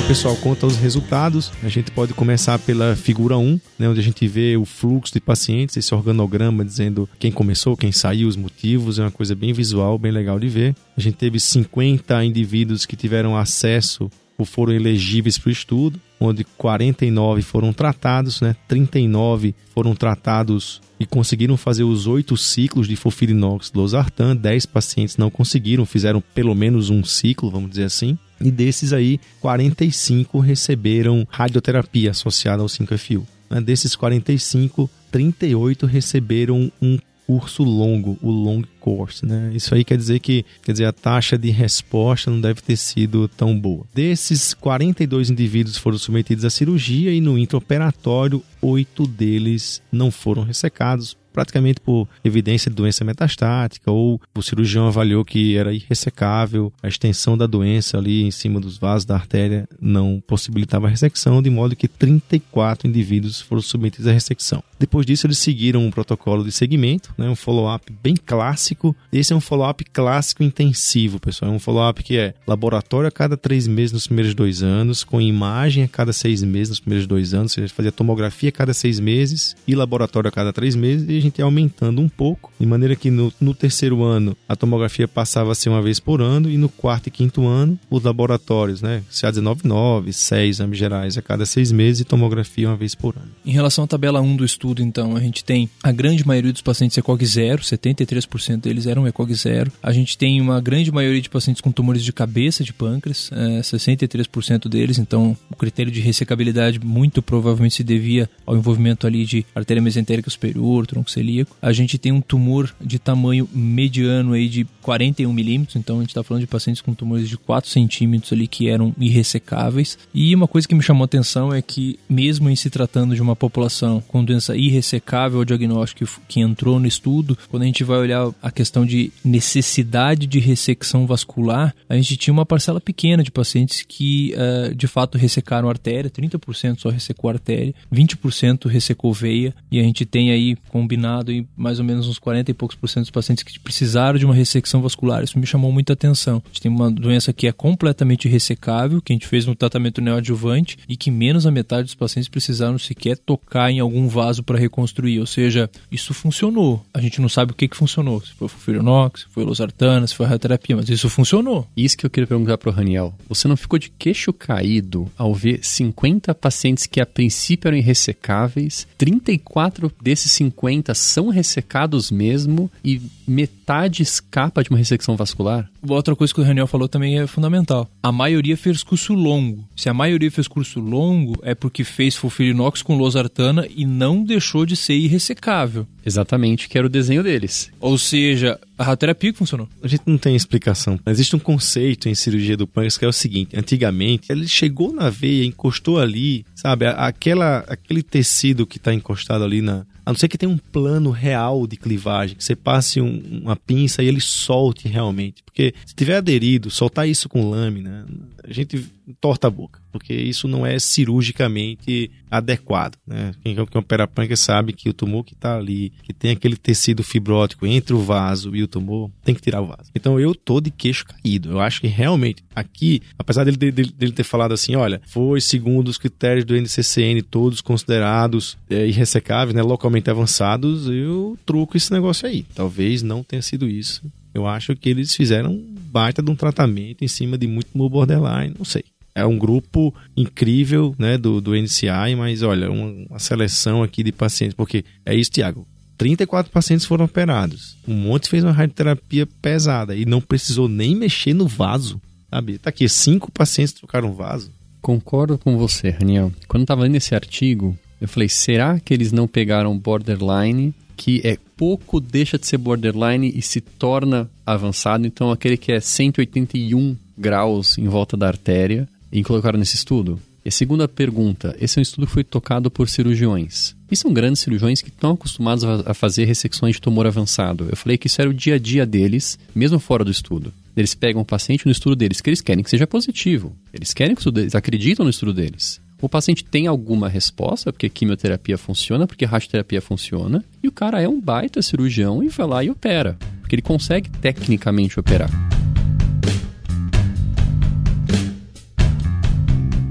Então, 0.00 0.08
pessoal, 0.08 0.36
quanto 0.36 0.64
aos 0.64 0.78
resultados, 0.78 1.52
a 1.62 1.68
gente 1.68 1.90
pode 1.90 2.14
começar 2.14 2.58
pela 2.58 2.96
figura 2.96 3.36
1, 3.36 3.60
né, 3.78 3.86
onde 3.86 4.00
a 4.00 4.02
gente 4.02 4.26
vê 4.26 4.56
o 4.56 4.64
fluxo 4.64 5.12
de 5.12 5.20
pacientes, 5.20 5.76
esse 5.76 5.94
organograma 5.94 6.64
dizendo 6.64 7.06
quem 7.18 7.30
começou, 7.30 7.76
quem 7.76 7.92
saiu, 7.92 8.26
os 8.26 8.34
motivos, 8.34 8.98
é 8.98 9.02
uma 9.02 9.10
coisa 9.10 9.34
bem 9.34 9.52
visual, 9.52 9.98
bem 9.98 10.10
legal 10.10 10.40
de 10.40 10.48
ver. 10.48 10.74
A 10.96 11.00
gente 11.02 11.18
teve 11.18 11.38
50 11.38 12.24
indivíduos 12.24 12.86
que 12.86 12.96
tiveram 12.96 13.36
acesso 13.36 14.10
foram 14.44 14.72
elegíveis 14.72 15.38
para 15.38 15.48
o 15.48 15.52
estudo, 15.52 16.00
onde 16.18 16.44
49 16.44 17.42
foram 17.42 17.72
tratados, 17.72 18.40
né, 18.40 18.54
39 18.68 19.54
foram 19.74 19.94
tratados 19.94 20.80
e 20.98 21.06
conseguiram 21.06 21.56
fazer 21.56 21.84
os 21.84 22.06
oito 22.06 22.36
ciclos 22.36 22.86
de 22.86 22.94
fofirinox 22.94 23.72
losartan, 23.74 24.36
10 24.36 24.66
pacientes 24.66 25.16
não 25.16 25.30
conseguiram, 25.30 25.86
fizeram 25.86 26.22
pelo 26.34 26.54
menos 26.54 26.90
um 26.90 27.02
ciclo, 27.02 27.50
vamos 27.50 27.70
dizer 27.70 27.84
assim. 27.84 28.18
E 28.40 28.50
desses 28.50 28.92
aí, 28.92 29.18
45 29.40 30.38
receberam 30.40 31.26
radioterapia 31.30 32.10
associada 32.10 32.62
ao 32.62 32.68
5FU. 32.68 33.26
Né? 33.50 33.60
Desses 33.60 33.96
45, 33.96 34.88
38 35.10 35.86
receberam 35.86 36.70
um 36.80 36.98
curso 37.30 37.62
longo, 37.62 38.18
o 38.20 38.28
long 38.28 38.64
course, 38.80 39.24
né? 39.24 39.52
Isso 39.54 39.72
aí 39.72 39.84
quer 39.84 39.96
dizer 39.96 40.18
que, 40.18 40.44
quer 40.64 40.72
dizer, 40.72 40.86
a 40.86 40.92
taxa 40.92 41.38
de 41.38 41.48
resposta 41.48 42.28
não 42.28 42.40
deve 42.40 42.60
ter 42.60 42.76
sido 42.76 43.28
tão 43.28 43.56
boa. 43.56 43.86
Desses 43.94 44.52
42 44.52 45.30
indivíduos 45.30 45.76
foram 45.76 45.96
submetidos 45.96 46.44
à 46.44 46.50
cirurgia 46.50 47.12
e 47.12 47.20
no 47.20 47.38
intraoperatório, 47.38 48.42
oito 48.60 49.06
deles 49.06 49.80
não 49.92 50.10
foram 50.10 50.42
ressecados 50.42 51.16
praticamente 51.40 51.80
por 51.80 52.06
evidência 52.22 52.70
de 52.70 52.76
doença 52.76 53.02
metastática 53.02 53.90
ou 53.90 54.20
o 54.34 54.42
cirurgião 54.42 54.86
avaliou 54.86 55.24
que 55.24 55.56
era 55.56 55.72
irressecável, 55.72 56.70
a 56.82 56.88
extensão 56.88 57.36
da 57.36 57.46
doença 57.46 57.96
ali 57.96 58.24
em 58.24 58.30
cima 58.30 58.60
dos 58.60 58.76
vasos 58.76 59.06
da 59.06 59.14
artéria 59.14 59.66
não 59.80 60.22
possibilitava 60.26 60.86
a 60.86 60.90
ressecção, 60.90 61.40
de 61.40 61.48
modo 61.48 61.74
que 61.74 61.88
34 61.88 62.86
indivíduos 62.86 63.40
foram 63.40 63.62
submetidos 63.62 64.06
à 64.06 64.12
ressecção. 64.12 64.62
Depois 64.78 65.04
disso, 65.04 65.26
eles 65.26 65.38
seguiram 65.38 65.84
um 65.84 65.90
protocolo 65.90 66.42
de 66.42 66.50
segmento, 66.50 67.12
né, 67.16 67.28
um 67.28 67.36
follow-up 67.36 67.92
bem 68.02 68.14
clássico. 68.14 68.96
Esse 69.12 69.32
é 69.32 69.36
um 69.36 69.40
follow-up 69.40 69.84
clássico 69.92 70.42
intensivo, 70.42 71.20
pessoal. 71.20 71.52
É 71.52 71.54
um 71.54 71.58
follow-up 71.58 72.02
que 72.02 72.16
é 72.16 72.32
laboratório 72.46 73.06
a 73.06 73.10
cada 73.10 73.36
três 73.36 73.66
meses 73.66 73.92
nos 73.92 74.06
primeiros 74.06 74.34
dois 74.34 74.62
anos, 74.62 75.04
com 75.04 75.20
imagem 75.20 75.84
a 75.84 75.88
cada 75.88 76.14
seis 76.14 76.42
meses 76.42 76.70
nos 76.70 76.80
primeiros 76.80 77.06
dois 77.06 77.34
anos, 77.34 77.52
ou 77.52 77.62
seja, 77.62 77.74
fazia 77.74 77.92
tomografia 77.92 78.48
a 78.48 78.52
cada 78.52 78.72
seis 78.72 78.98
meses 78.98 79.54
e 79.68 79.74
laboratório 79.74 80.28
a 80.28 80.32
cada 80.32 80.50
três 80.50 80.74
meses, 80.74 81.06
e 81.10 81.18
a 81.18 81.20
gente 81.20 81.29
gente 81.30 81.38
ia 81.38 81.44
aumentando 81.44 82.00
um 82.00 82.08
pouco, 82.08 82.52
de 82.58 82.66
maneira 82.66 82.94
que 82.94 83.10
no, 83.10 83.32
no 83.40 83.54
terceiro 83.54 84.02
ano 84.02 84.36
a 84.48 84.54
tomografia 84.54 85.08
passava 85.08 85.52
a 85.52 85.54
ser 85.54 85.68
uma 85.68 85.82
vez 85.82 85.98
por 85.98 86.20
ano 86.20 86.50
e 86.50 86.58
no 86.58 86.68
quarto 86.68 87.06
e 87.06 87.10
quinto 87.10 87.46
ano 87.46 87.78
os 87.88 88.02
laboratórios, 88.02 88.82
né? 88.82 89.02
CA199, 89.10 90.12
6 90.12 90.60
exames 90.60 90.78
gerais 90.78 91.16
a 91.16 91.22
cada 91.22 91.46
seis 91.46 91.72
meses 91.72 92.00
e 92.00 92.04
tomografia 92.04 92.68
uma 92.68 92.76
vez 92.76 92.94
por 92.94 93.16
ano. 93.16 93.30
Em 93.44 93.52
relação 93.52 93.84
à 93.84 93.86
tabela 93.86 94.20
1 94.20 94.36
do 94.36 94.44
estudo, 94.44 94.82
então, 94.82 95.16
a 95.16 95.20
gente 95.20 95.44
tem 95.44 95.68
a 95.82 95.92
grande 95.92 96.26
maioria 96.26 96.52
dos 96.52 96.62
pacientes 96.62 96.98
ECOG 96.98 97.24
zero, 97.24 97.62
73% 97.62 98.60
deles 98.60 98.86
eram 98.86 99.06
ECOG 99.06 99.34
zero. 99.34 99.72
A 99.82 99.92
gente 99.92 100.18
tem 100.18 100.40
uma 100.40 100.60
grande 100.60 100.90
maioria 100.90 101.20
de 101.20 101.30
pacientes 101.30 101.60
com 101.60 101.70
tumores 101.70 102.02
de 102.02 102.12
cabeça 102.12 102.64
de 102.64 102.72
pâncreas, 102.72 103.30
é, 103.32 103.60
63% 103.60 104.68
deles, 104.68 104.98
então 104.98 105.36
o 105.50 105.56
critério 105.56 105.92
de 105.92 106.00
ressecabilidade 106.00 106.80
muito 106.80 107.22
provavelmente 107.22 107.76
se 107.76 107.84
devia 107.84 108.28
ao 108.44 108.56
envolvimento 108.56 109.06
ali 109.06 109.24
de 109.24 109.46
artéria 109.54 109.82
mesentérica 109.82 110.30
superior, 110.30 110.86
tronco 110.86 111.09
celíaco. 111.10 111.56
A 111.60 111.72
gente 111.72 111.98
tem 111.98 112.12
um 112.12 112.20
tumor 112.20 112.74
de 112.80 112.98
tamanho 112.98 113.48
mediano 113.52 114.32
aí 114.32 114.48
de 114.48 114.66
41 114.82 115.32
milímetros, 115.32 115.76
então 115.76 115.98
a 115.98 116.00
gente 116.00 116.10
está 116.10 116.22
falando 116.22 116.42
de 116.42 116.46
pacientes 116.46 116.82
com 116.82 116.94
tumores 116.94 117.28
de 117.28 117.36
4 117.36 117.68
centímetros 117.68 118.32
ali 118.32 118.46
que 118.46 118.68
eram 118.68 118.94
irressecáveis. 118.98 119.98
E 120.14 120.34
uma 120.34 120.48
coisa 120.48 120.66
que 120.66 120.74
me 120.74 120.82
chamou 120.82 121.04
a 121.04 121.06
atenção 121.06 121.52
é 121.52 121.60
que, 121.60 121.98
mesmo 122.08 122.48
em 122.48 122.56
se 122.56 122.70
tratando 122.70 123.14
de 123.14 123.22
uma 123.22 123.36
população 123.36 124.00
com 124.06 124.24
doença 124.24 124.56
irressecável 124.56 125.38
ao 125.38 125.44
diagnóstico 125.44 126.20
que 126.28 126.40
entrou 126.40 126.78
no 126.78 126.86
estudo, 126.86 127.36
quando 127.48 127.64
a 127.64 127.66
gente 127.66 127.84
vai 127.84 127.98
olhar 127.98 128.30
a 128.42 128.50
questão 128.50 128.86
de 128.86 129.12
necessidade 129.24 130.26
de 130.26 130.38
ressecção 130.38 131.06
vascular, 131.06 131.74
a 131.88 131.96
gente 131.96 132.16
tinha 132.16 132.32
uma 132.32 132.46
parcela 132.46 132.80
pequena 132.80 133.22
de 133.22 133.30
pacientes 133.30 133.82
que 133.86 134.34
uh, 134.34 134.74
de 134.74 134.86
fato 134.86 135.18
ressecaram 135.18 135.68
artéria, 135.68 136.10
30% 136.10 136.78
só 136.78 136.88
ressecou 136.88 137.30
artéria, 137.30 137.74
20% 137.92 138.66
ressecou 138.68 139.12
veia, 139.12 139.54
e 139.70 139.78
a 139.78 139.82
gente 139.82 140.04
tem 140.04 140.30
aí 140.30 140.56
combinado 140.68 140.99
em 141.28 141.46
mais 141.56 141.78
ou 141.78 141.84
menos 141.84 142.06
uns 142.06 142.18
40 142.18 142.50
e 142.50 142.54
poucos 142.54 142.76
por 142.76 142.88
cento 142.88 143.04
dos 143.04 143.10
pacientes 143.10 143.42
que 143.42 143.58
precisaram 143.58 144.18
de 144.18 144.24
uma 144.24 144.34
ressecção 144.34 144.82
vascular. 144.82 145.22
Isso 145.22 145.38
me 145.38 145.46
chamou 145.46 145.72
muita 145.72 145.92
atenção. 145.92 146.42
A 146.44 146.48
gente 146.48 146.62
tem 146.62 146.70
uma 146.70 146.90
doença 146.90 147.32
que 147.32 147.46
é 147.46 147.52
completamente 147.52 148.28
ressecável, 148.28 149.00
que 149.00 149.12
a 149.12 149.14
gente 149.14 149.26
fez 149.26 149.46
no 149.46 149.54
tratamento 149.54 150.00
neoadjuvante 150.00 150.78
e 150.88 150.96
que 150.96 151.10
menos 151.10 151.46
a 151.46 151.50
metade 151.50 151.84
dos 151.84 151.94
pacientes 151.94 152.28
precisaram 152.28 152.78
sequer 152.78 153.16
tocar 153.16 153.70
em 153.70 153.80
algum 153.80 154.08
vaso 154.08 154.42
para 154.42 154.58
reconstruir. 154.58 155.20
Ou 155.20 155.26
seja, 155.26 155.70
isso 155.90 156.12
funcionou. 156.14 156.84
A 156.92 157.00
gente 157.00 157.20
não 157.20 157.28
sabe 157.28 157.52
o 157.52 157.54
que, 157.54 157.68
que 157.68 157.76
funcionou. 157.76 158.20
Se 158.20 158.32
foi 158.32 158.46
o 158.46 158.48
fulvironox, 158.48 159.22
se 159.22 159.26
foi 159.28 159.44
losartana, 159.44 160.06
se 160.06 160.14
foi 160.14 160.26
radioterapia, 160.26 160.76
mas 160.76 160.88
isso 160.88 161.08
funcionou. 161.08 161.66
Isso 161.76 161.96
que 161.96 162.06
eu 162.06 162.10
queria 162.10 162.26
perguntar 162.26 162.58
para 162.58 162.70
o 162.70 162.72
Raniel. 162.72 163.14
Você 163.28 163.48
não 163.48 163.56
ficou 163.56 163.78
de 163.78 163.90
queixo 163.90 164.32
caído 164.32 165.10
ao 165.16 165.34
ver 165.34 165.60
50 165.62 166.34
pacientes 166.34 166.86
que 166.86 167.00
a 167.00 167.06
princípio 167.06 167.68
eram 167.68 167.78
irressecáveis, 167.78 168.86
34 168.98 169.92
desses 170.02 170.32
50 170.32 170.89
são 170.98 171.28
ressecados 171.28 172.10
mesmo 172.10 172.70
e 172.84 173.00
metade 173.26 174.02
escapa 174.02 174.62
de 174.62 174.70
uma 174.70 174.78
ressecção 174.78 175.16
vascular? 175.16 175.70
Outra 175.86 176.16
coisa 176.16 176.32
que 176.34 176.40
o 176.40 176.44
Raniel 176.44 176.66
falou 176.66 176.88
também 176.88 177.18
é 177.18 177.26
fundamental. 177.26 177.88
A 178.02 178.12
maioria 178.12 178.56
fez 178.56 178.82
curso 178.82 179.14
longo. 179.14 179.64
Se 179.76 179.88
a 179.88 179.94
maioria 179.94 180.30
fez 180.30 180.48
curso 180.48 180.80
longo, 180.80 181.34
é 181.42 181.54
porque 181.54 181.84
fez 181.84 182.16
fulfirinox 182.16 182.82
com 182.82 182.96
losartana 182.96 183.66
e 183.74 183.86
não 183.86 184.22
deixou 184.24 184.66
de 184.66 184.76
ser 184.76 184.94
irressecável. 184.94 185.86
Exatamente, 186.04 186.68
que 186.68 186.78
era 186.78 186.86
o 186.86 186.90
desenho 186.90 187.22
deles. 187.22 187.70
Ou 187.80 187.98
seja, 187.98 188.58
a 188.78 188.84
radioterapia 188.84 189.32
que 189.32 189.38
funcionou. 189.38 189.68
A 189.82 189.88
gente 189.88 190.02
não 190.06 190.16
tem 190.16 190.34
explicação. 190.34 190.98
Existe 191.06 191.36
um 191.36 191.38
conceito 191.38 192.08
em 192.08 192.14
cirurgia 192.14 192.56
do 192.56 192.66
pâncreas 192.66 192.96
que 192.96 193.04
é 193.04 193.08
o 193.08 193.12
seguinte: 193.12 193.56
antigamente, 193.56 194.30
ele 194.30 194.48
chegou 194.48 194.92
na 194.92 195.10
veia, 195.10 195.44
encostou 195.44 195.98
ali, 195.98 196.44
sabe? 196.54 196.86
Aquela, 196.86 197.58
aquele 197.68 198.02
tecido 198.02 198.66
que 198.66 198.78
está 198.78 198.92
encostado 198.92 199.44
ali 199.44 199.60
na, 199.60 199.86
a 200.04 200.12
não 200.12 200.18
ser 200.18 200.28
que 200.28 200.38
tenha 200.38 200.50
um 200.50 200.58
plano 200.58 201.10
real 201.10 201.66
de 201.66 201.76
clivagem, 201.76 202.36
que 202.36 202.42
você 202.42 202.56
passe 202.56 203.00
um, 203.00 203.40
uma 203.42 203.56
pinça 203.56 204.02
e 204.02 204.06
ele 204.06 204.20
solte 204.20 204.88
realmente. 204.88 205.42
Porque 205.44 205.74
se 205.86 205.94
tiver 205.94 206.16
aderido, 206.16 206.70
soltar 206.70 207.08
isso 207.08 207.28
com 207.28 207.48
lâmina, 207.48 208.06
a 208.42 208.52
gente 208.52 208.86
torta 209.20 209.46
a 209.46 209.50
boca, 209.50 209.79
porque 209.90 210.14
isso 210.14 210.48
não 210.48 210.64
é 210.64 210.78
cirurgicamente 210.78 212.10
adequado. 212.30 212.96
Né? 213.06 213.32
Quem, 213.42 213.54
quem 213.54 213.80
opera 213.80 214.06
pâncreas 214.06 214.40
sabe 214.40 214.72
que 214.72 214.88
o 214.88 214.92
tumor 214.92 215.24
que 215.24 215.34
está 215.34 215.56
ali, 215.56 215.92
que 216.02 216.12
tem 216.12 216.30
aquele 216.30 216.56
tecido 216.56 217.02
fibrótico 217.02 217.66
entre 217.66 217.92
o 217.94 217.98
vaso 217.98 218.54
e 218.54 218.62
o 218.62 218.68
tumor, 218.68 219.10
tem 219.24 219.34
que 219.34 219.42
tirar 219.42 219.60
o 219.60 219.66
vaso. 219.66 219.90
Então 219.94 220.18
eu 220.20 220.34
tô 220.34 220.60
de 220.60 220.70
queixo 220.70 221.04
caído. 221.06 221.50
Eu 221.50 221.60
acho 221.60 221.80
que 221.80 221.88
realmente 221.88 222.44
aqui, 222.54 223.02
apesar 223.18 223.44
dele, 223.44 223.56
dele, 223.56 223.92
dele 223.96 224.12
ter 224.12 224.24
falado 224.24 224.52
assim, 224.52 224.76
olha, 224.76 225.00
foi 225.06 225.40
segundo 225.40 225.88
os 225.88 225.98
critérios 225.98 226.44
do 226.44 226.56
NCCN, 226.56 227.22
todos 227.22 227.60
considerados 227.60 228.56
é, 228.68 228.86
irressecáveis, 228.86 229.54
né, 229.54 229.62
localmente 229.62 230.10
avançados, 230.10 230.86
eu 230.88 231.36
truco 231.44 231.76
esse 231.76 231.92
negócio 231.92 232.28
aí. 232.28 232.44
Talvez 232.54 233.02
não 233.02 233.22
tenha 233.22 233.42
sido 233.42 233.68
isso. 233.68 234.02
Eu 234.32 234.46
acho 234.46 234.76
que 234.76 234.88
eles 234.88 235.14
fizeram 235.14 235.60
baita 235.90 236.22
de 236.22 236.30
um 236.30 236.36
tratamento 236.36 237.04
em 237.04 237.08
cima 237.08 237.36
de 237.36 237.48
muito 237.48 237.70
borderline, 237.88 238.54
não 238.56 238.64
sei 238.64 238.84
é 239.14 239.24
um 239.26 239.38
grupo 239.38 239.94
incrível 240.16 240.94
né, 240.98 241.18
do, 241.18 241.40
do 241.40 241.54
NCI, 241.54 242.14
mas 242.16 242.42
olha, 242.42 242.70
uma, 242.70 243.06
uma 243.10 243.18
seleção 243.18 243.82
aqui 243.82 244.02
de 244.02 244.12
pacientes, 244.12 244.54
porque 244.54 244.84
é 245.04 245.14
isso, 245.14 245.30
Tiago. 245.30 245.66
34 245.98 246.50
pacientes 246.50 246.86
foram 246.86 247.04
operados. 247.04 247.76
Um 247.86 247.94
monte 247.94 248.28
fez 248.28 248.42
uma 248.42 248.52
radioterapia 248.52 249.26
pesada 249.42 249.94
e 249.94 250.06
não 250.06 250.20
precisou 250.20 250.66
nem 250.66 250.96
mexer 250.96 251.34
no 251.34 251.46
vaso. 251.46 252.00
Sabe? 252.30 252.56
Tá 252.56 252.70
aqui, 252.70 252.88
cinco 252.88 253.30
pacientes 253.30 253.74
trocaram 253.74 254.14
vaso. 254.14 254.50
Concordo 254.80 255.36
com 255.36 255.58
você, 255.58 255.90
Raniel. 255.90 256.32
Quando 256.48 256.62
estava 256.62 256.82
lendo 256.82 256.96
esse 256.96 257.14
artigo, 257.14 257.76
eu 258.00 258.08
falei: 258.08 258.30
será 258.30 258.80
que 258.80 258.94
eles 258.94 259.12
não 259.12 259.28
pegaram 259.28 259.76
borderline, 259.76 260.72
que 260.96 261.20
é 261.22 261.36
pouco 261.54 262.00
deixa 262.00 262.38
de 262.38 262.46
ser 262.46 262.56
borderline 262.56 263.30
e 263.36 263.42
se 263.42 263.60
torna 263.60 264.30
avançado? 264.46 265.06
Então, 265.06 265.30
aquele 265.30 265.58
que 265.58 265.70
é 265.70 265.80
181 265.80 266.96
graus 267.18 267.76
em 267.76 267.88
volta 267.88 268.16
da 268.16 268.26
artéria, 268.26 268.88
e 269.12 269.22
colocaram 269.22 269.58
nesse 269.58 269.76
estudo? 269.76 270.20
E 270.44 270.48
a 270.48 270.52
segunda 270.52 270.88
pergunta: 270.88 271.56
esse 271.60 271.78
é 271.78 271.80
um 271.80 271.82
estudo 271.82 272.06
que 272.06 272.12
foi 272.12 272.24
tocado 272.24 272.70
por 272.70 272.88
cirurgiões. 272.88 273.74
E 273.90 273.96
são 273.96 274.12
grandes 274.12 274.40
cirurgiões 274.40 274.80
que 274.80 274.88
estão 274.88 275.12
acostumados 275.12 275.64
a 275.64 275.92
fazer 275.92 276.24
ressecções 276.24 276.76
de 276.76 276.80
tumor 276.80 277.06
avançado. 277.06 277.66
Eu 277.68 277.76
falei 277.76 277.98
que 277.98 278.06
isso 278.06 278.20
era 278.20 278.30
o 278.30 278.34
dia 278.34 278.54
a 278.54 278.58
dia 278.58 278.86
deles, 278.86 279.38
mesmo 279.54 279.78
fora 279.78 280.04
do 280.04 280.10
estudo. 280.10 280.52
Eles 280.76 280.94
pegam 280.94 281.20
o 281.20 281.24
paciente 281.24 281.66
no 281.66 281.72
estudo 281.72 281.96
deles, 281.96 282.20
que 282.20 282.30
eles 282.30 282.40
querem 282.40 282.62
que 282.62 282.70
seja 282.70 282.86
positivo. 282.86 283.52
Eles 283.72 283.92
querem 283.92 284.14
que 284.14 284.20
o 284.20 284.22
estudo 284.22 284.36
deles, 284.36 284.54
acreditam 284.54 285.04
no 285.04 285.10
estudo 285.10 285.34
deles. 285.34 285.80
O 286.00 286.08
paciente 286.08 286.44
tem 286.44 286.66
alguma 286.66 287.08
resposta, 287.08 287.72
porque 287.72 287.90
quimioterapia 287.90 288.56
funciona, 288.56 289.06
porque 289.06 289.26
radioterapia 289.26 289.82
funciona, 289.82 290.42
e 290.62 290.68
o 290.68 290.72
cara 290.72 291.02
é 291.02 291.08
um 291.08 291.20
baita 291.20 291.60
cirurgião 291.60 292.22
e 292.22 292.28
vai 292.28 292.46
lá 292.46 292.64
e 292.64 292.70
opera, 292.70 293.18
porque 293.40 293.56
ele 293.56 293.62
consegue 293.62 294.08
tecnicamente 294.08 294.98
operar. 294.98 295.30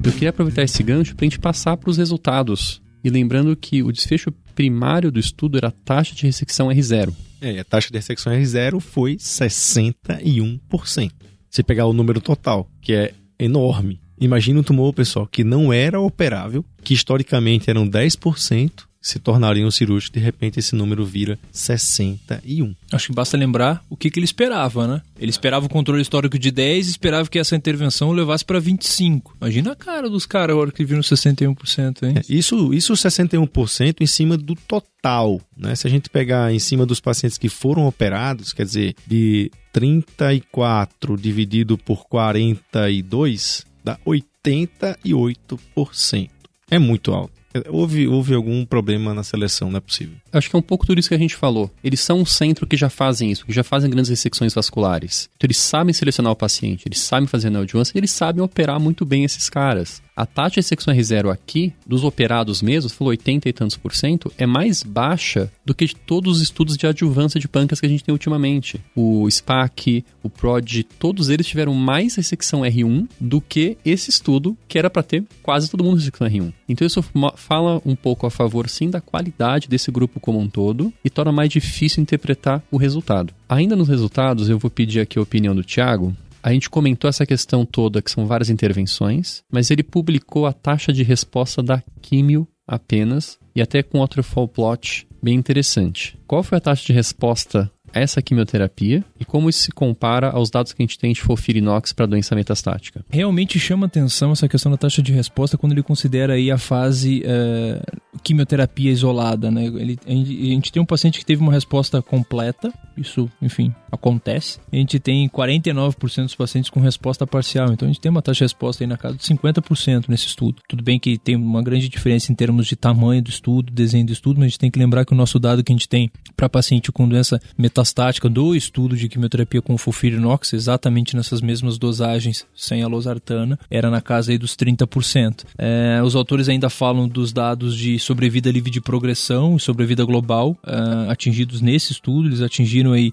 Eu 0.01 0.13
queria 0.13 0.29
aproveitar 0.29 0.63
esse 0.63 0.81
gancho 0.81 1.15
para 1.15 1.25
a 1.25 1.29
gente 1.29 1.39
passar 1.39 1.75
para 1.75 1.89
os 1.89 1.97
resultados. 1.97 2.81
E 3.03 3.09
lembrando 3.09 3.55
que 3.55 3.83
o 3.83 3.91
desfecho 3.91 4.31
primário 4.55 5.11
do 5.11 5.19
estudo 5.19 5.57
era 5.57 5.67
a 5.67 5.71
taxa 5.71 6.15
de 6.15 6.23
ressecção 6.23 6.67
R0. 6.69 7.13
É, 7.41 7.59
a 7.59 7.63
taxa 7.63 7.89
de 7.89 7.97
ressecção 7.97 8.33
R0 8.33 8.79
foi 8.79 9.15
61%. 9.15 11.11
Se 11.49 11.63
pegar 11.63 11.85
o 11.85 11.93
número 11.93 12.21
total, 12.21 12.69
que 12.81 12.93
é 12.93 13.13
enorme. 13.37 14.01
Imagina 14.19 14.59
um 14.59 14.63
tumor, 14.63 14.93
pessoal, 14.93 15.25
que 15.25 15.43
não 15.43 15.71
era 15.71 15.99
operável, 15.99 16.63
que 16.83 16.93
historicamente 16.93 17.69
eram 17.69 17.87
10%, 17.87 18.88
se 19.01 19.19
tornariam 19.19 19.69
cirúrgicos, 19.71 20.13
de 20.13 20.19
repente 20.19 20.59
esse 20.59 20.75
número 20.75 21.05
vira 21.05 21.39
61. 21.51 22.75
Acho 22.91 23.07
que 23.07 23.13
basta 23.13 23.37
lembrar 23.37 23.83
o 23.89 23.95
que, 23.95 24.09
que 24.09 24.19
ele 24.19 24.25
esperava, 24.25 24.85
né? 24.87 25.01
Ele 25.17 25.31
esperava 25.31 25.65
o 25.65 25.69
controle 25.69 26.01
histórico 26.01 26.37
de 26.37 26.51
10 26.51 26.87
e 26.87 26.91
esperava 26.91 27.29
que 27.29 27.39
essa 27.39 27.55
intervenção 27.55 28.11
levasse 28.11 28.43
para 28.43 28.59
25. 28.59 29.37
Imagina 29.41 29.71
a 29.71 29.75
cara 29.75 30.09
dos 30.09 30.25
caras 30.25 30.53
agora 30.53 30.71
que 30.71 30.83
viram 30.83 31.01
61%, 31.01 32.03
hein? 32.03 32.15
É, 32.17 32.21
isso, 32.27 32.73
isso 32.73 32.93
61% 32.93 34.01
em 34.01 34.07
cima 34.07 34.37
do 34.37 34.55
total, 34.55 35.39
né? 35.55 35.75
Se 35.75 35.87
a 35.87 35.89
gente 35.89 36.09
pegar 36.09 36.53
em 36.53 36.59
cima 36.59 36.85
dos 36.85 36.99
pacientes 36.99 37.37
que 37.37 37.49
foram 37.49 37.87
operados, 37.87 38.51
quer 38.51 38.65
dizer, 38.65 38.95
de 39.07 39.49
34 39.71 41.15
dividido 41.15 41.77
por 41.77 42.05
42, 42.07 43.65
dá 43.83 43.97
88%. 44.05 46.29
É 46.69 46.77
muito 46.77 47.13
alto. 47.13 47.38
Houve, 47.67 48.07
houve 48.07 48.33
algum 48.33 48.63
problema 48.65 49.13
na 49.13 49.23
seleção, 49.23 49.71
não 49.71 49.77
é 49.77 49.81
possível. 49.81 50.15
Acho 50.31 50.49
que 50.49 50.55
é 50.55 50.59
um 50.59 50.63
pouco 50.63 50.85
tudo 50.85 50.99
isso 50.99 51.09
que 51.09 51.15
a 51.15 51.19
gente 51.19 51.35
falou. 51.35 51.71
Eles 51.83 51.99
são 51.99 52.19
um 52.19 52.25
centro 52.25 52.67
que 52.67 52.77
já 52.77 52.89
fazem 52.89 53.31
isso, 53.31 53.45
que 53.45 53.53
já 53.53 53.63
fazem 53.63 53.89
grandes 53.89 54.09
ressecções 54.09 54.53
vasculares. 54.53 55.29
Então 55.35 55.47
eles 55.47 55.57
sabem 55.57 55.93
selecionar 55.93 56.31
o 56.31 56.35
paciente, 56.35 56.87
eles 56.87 56.99
sabem 56.99 57.27
fazer 57.27 57.49
neoadjuvância 57.49 57.93
e 57.95 57.99
eles 57.99 58.11
sabem 58.11 58.43
operar 58.43 58.79
muito 58.79 59.05
bem 59.05 59.23
esses 59.23 59.49
caras. 59.49 60.01
A 60.19 60.25
taxa 60.25 60.55
de 60.55 60.57
ressecção 60.57 60.93
R0 60.93 61.31
aqui, 61.31 61.73
dos 61.87 62.03
operados 62.03 62.61
mesmos, 62.61 62.91
falou 62.91 63.11
80 63.11 63.47
e 63.47 63.53
tantos 63.53 63.77
por 63.77 63.95
cento, 63.95 64.29
é 64.37 64.45
mais 64.45 64.83
baixa 64.83 65.49
do 65.65 65.73
que 65.73 65.85
de 65.85 65.95
todos 65.95 66.35
os 66.35 66.41
estudos 66.41 66.75
de 66.75 66.85
adjuvância 66.85 67.39
de 67.39 67.47
pâncreas 67.47 67.79
que 67.79 67.85
a 67.85 67.89
gente 67.89 68.03
tem 68.03 68.11
ultimamente. 68.11 68.81
O 68.93 69.31
SPAC, 69.31 70.03
o 70.21 70.29
PROD, 70.29 70.83
todos 70.83 71.29
eles 71.29 71.47
tiveram 71.47 71.73
mais 71.73 72.15
ressecção 72.15 72.63
R1 72.63 73.07
do 73.17 73.39
que 73.39 73.77
esse 73.85 74.09
estudo, 74.09 74.57
que 74.67 74.77
era 74.77 74.89
para 74.89 75.03
ter 75.03 75.23
quase 75.41 75.71
todo 75.71 75.85
mundo 75.85 75.95
ressecção 75.95 76.27
R1. 76.27 76.51
Então 76.67 76.85
isso 76.85 77.01
fala 77.37 77.81
um 77.85 77.95
pouco 77.95 78.27
a 78.27 78.29
favor, 78.29 78.67
sim, 78.67 78.89
da 78.89 78.99
qualidade 78.99 79.69
desse 79.69 79.89
grupo 79.89 80.18
como 80.19 80.39
um 80.39 80.49
todo 80.49 80.93
e 81.03 81.09
torna 81.09 81.31
mais 81.31 81.49
difícil 81.49 82.01
interpretar 82.01 82.61
o 82.69 82.77
resultado. 82.77 83.33
Ainda 83.47 83.75
nos 83.75 83.87
resultados, 83.87 84.49
eu 84.49 84.59
vou 84.59 84.69
pedir 84.69 84.99
aqui 84.99 85.17
a 85.17 85.21
opinião 85.21 85.55
do 85.55 85.63
Tiago, 85.63 86.15
a 86.41 86.53
gente 86.53 86.69
comentou 86.69 87.09
essa 87.09 87.25
questão 87.25 87.65
toda, 87.65 88.01
que 88.01 88.09
são 88.09 88.25
várias 88.25 88.49
intervenções, 88.49 89.43
mas 89.51 89.69
ele 89.71 89.83
publicou 89.83 90.45
a 90.45 90.53
taxa 90.53 90.93
de 90.93 91.03
resposta 91.03 91.61
da 91.61 91.83
químio 92.01 92.47
apenas, 92.65 93.37
e 93.55 93.61
até 93.61 93.83
com 93.83 93.99
waterfall 93.99 94.47
plot 94.47 95.07
bem 95.21 95.35
interessante. 95.35 96.17
Qual 96.25 96.41
foi 96.41 96.57
a 96.57 96.61
taxa 96.61 96.85
de 96.85 96.93
resposta 96.93 97.69
essa 97.93 98.21
quimioterapia 98.21 99.03
e 99.19 99.25
como 99.25 99.49
isso 99.49 99.59
se 99.59 99.71
compara 99.71 100.29
aos 100.29 100.49
dados 100.49 100.73
que 100.73 100.81
a 100.81 100.85
gente 100.85 100.97
tem 100.97 101.13
de 101.13 101.21
FOLFIRINOX 101.21 101.93
para 101.93 102.05
doença 102.05 102.35
metastática? 102.35 103.03
Realmente 103.09 103.59
chama 103.59 103.85
atenção 103.85 104.31
essa 104.31 104.47
questão 104.47 104.71
da 104.71 104.77
taxa 104.77 105.01
de 105.01 105.11
resposta 105.11 105.57
quando 105.57 105.73
ele 105.73 105.83
considera 105.83 106.33
aí 106.33 106.51
a 106.51 106.57
fase 106.57 107.23
uh, 107.23 107.99
quimioterapia 108.23 108.91
isolada, 108.91 109.49
né? 109.51 109.65
Ele, 109.65 109.97
a, 110.05 110.11
gente, 110.11 110.71
tem 110.71 110.81
um 110.81 110.85
paciente 110.85 111.19
que 111.19 111.25
teve 111.25 111.41
uma 111.41 111.51
resposta 111.51 112.01
completa, 112.01 112.71
isso, 112.97 113.29
enfim, 113.41 113.73
acontece. 113.91 114.59
A 114.71 114.75
gente 114.75 114.99
tem 114.99 115.27
49% 115.27 116.23
dos 116.23 116.35
pacientes 116.35 116.69
com 116.69 116.79
resposta 116.79 117.25
parcial, 117.25 117.71
então 117.71 117.87
a 117.87 117.91
gente 117.91 118.01
tem 118.01 118.09
uma 118.09 118.21
taxa 118.21 118.39
de 118.39 118.43
resposta 118.43 118.83
aí 118.83 118.87
na 118.87 118.97
casa 118.97 119.15
de 119.15 119.23
50% 119.23 120.05
nesse 120.07 120.27
estudo. 120.27 120.61
Tudo 120.67 120.83
bem 120.83 120.99
que 120.99 121.17
tem 121.17 121.35
uma 121.35 121.61
grande 121.61 121.89
diferença 121.89 122.31
em 122.31 122.35
termos 122.35 122.67
de 122.67 122.75
tamanho 122.75 123.21
do 123.21 123.29
estudo, 123.29 123.71
desenho 123.71 124.05
do 124.05 124.13
estudo, 124.13 124.37
mas 124.37 124.45
a 124.45 124.49
gente 124.49 124.59
tem 124.59 124.71
que 124.71 124.79
lembrar 124.79 125.05
que 125.05 125.13
o 125.13 125.15
nosso 125.15 125.39
dado 125.39 125.63
que 125.63 125.71
a 125.71 125.75
gente 125.75 125.87
tem 125.87 126.11
para 126.35 126.49
paciente 126.49 126.91
com 126.91 127.07
doença 127.07 127.39
metastática 127.57 128.29
do 128.29 128.55
estudo 128.55 128.95
de 128.95 129.09
quimioterapia 129.09 129.61
com 129.61 129.77
fulfirinox, 129.77 130.53
exatamente 130.53 131.15
nessas 131.15 131.41
mesmas 131.41 131.77
dosagens 131.77 132.45
sem 132.55 132.83
a 132.83 132.87
losartana, 132.87 133.59
era 133.69 133.89
na 133.89 134.01
casa 134.01 134.31
aí 134.31 134.37
dos 134.37 134.55
30%. 134.55 135.45
É, 135.57 136.01
os 136.03 136.15
autores 136.15 136.49
ainda 136.49 136.69
falam 136.69 137.07
dos 137.07 137.33
dados 137.33 137.75
de 137.75 137.99
sobrevida 137.99 138.51
livre 138.51 138.71
de 138.71 138.81
progressão 138.81 139.55
e 139.55 139.59
sobrevida 139.59 140.03
global 140.03 140.57
uh, 140.63 141.09
atingidos 141.09 141.61
nesse 141.61 141.91
estudo. 141.91 142.27
Eles 142.27 142.41
atingiram 142.41 142.93
aí 142.93 143.11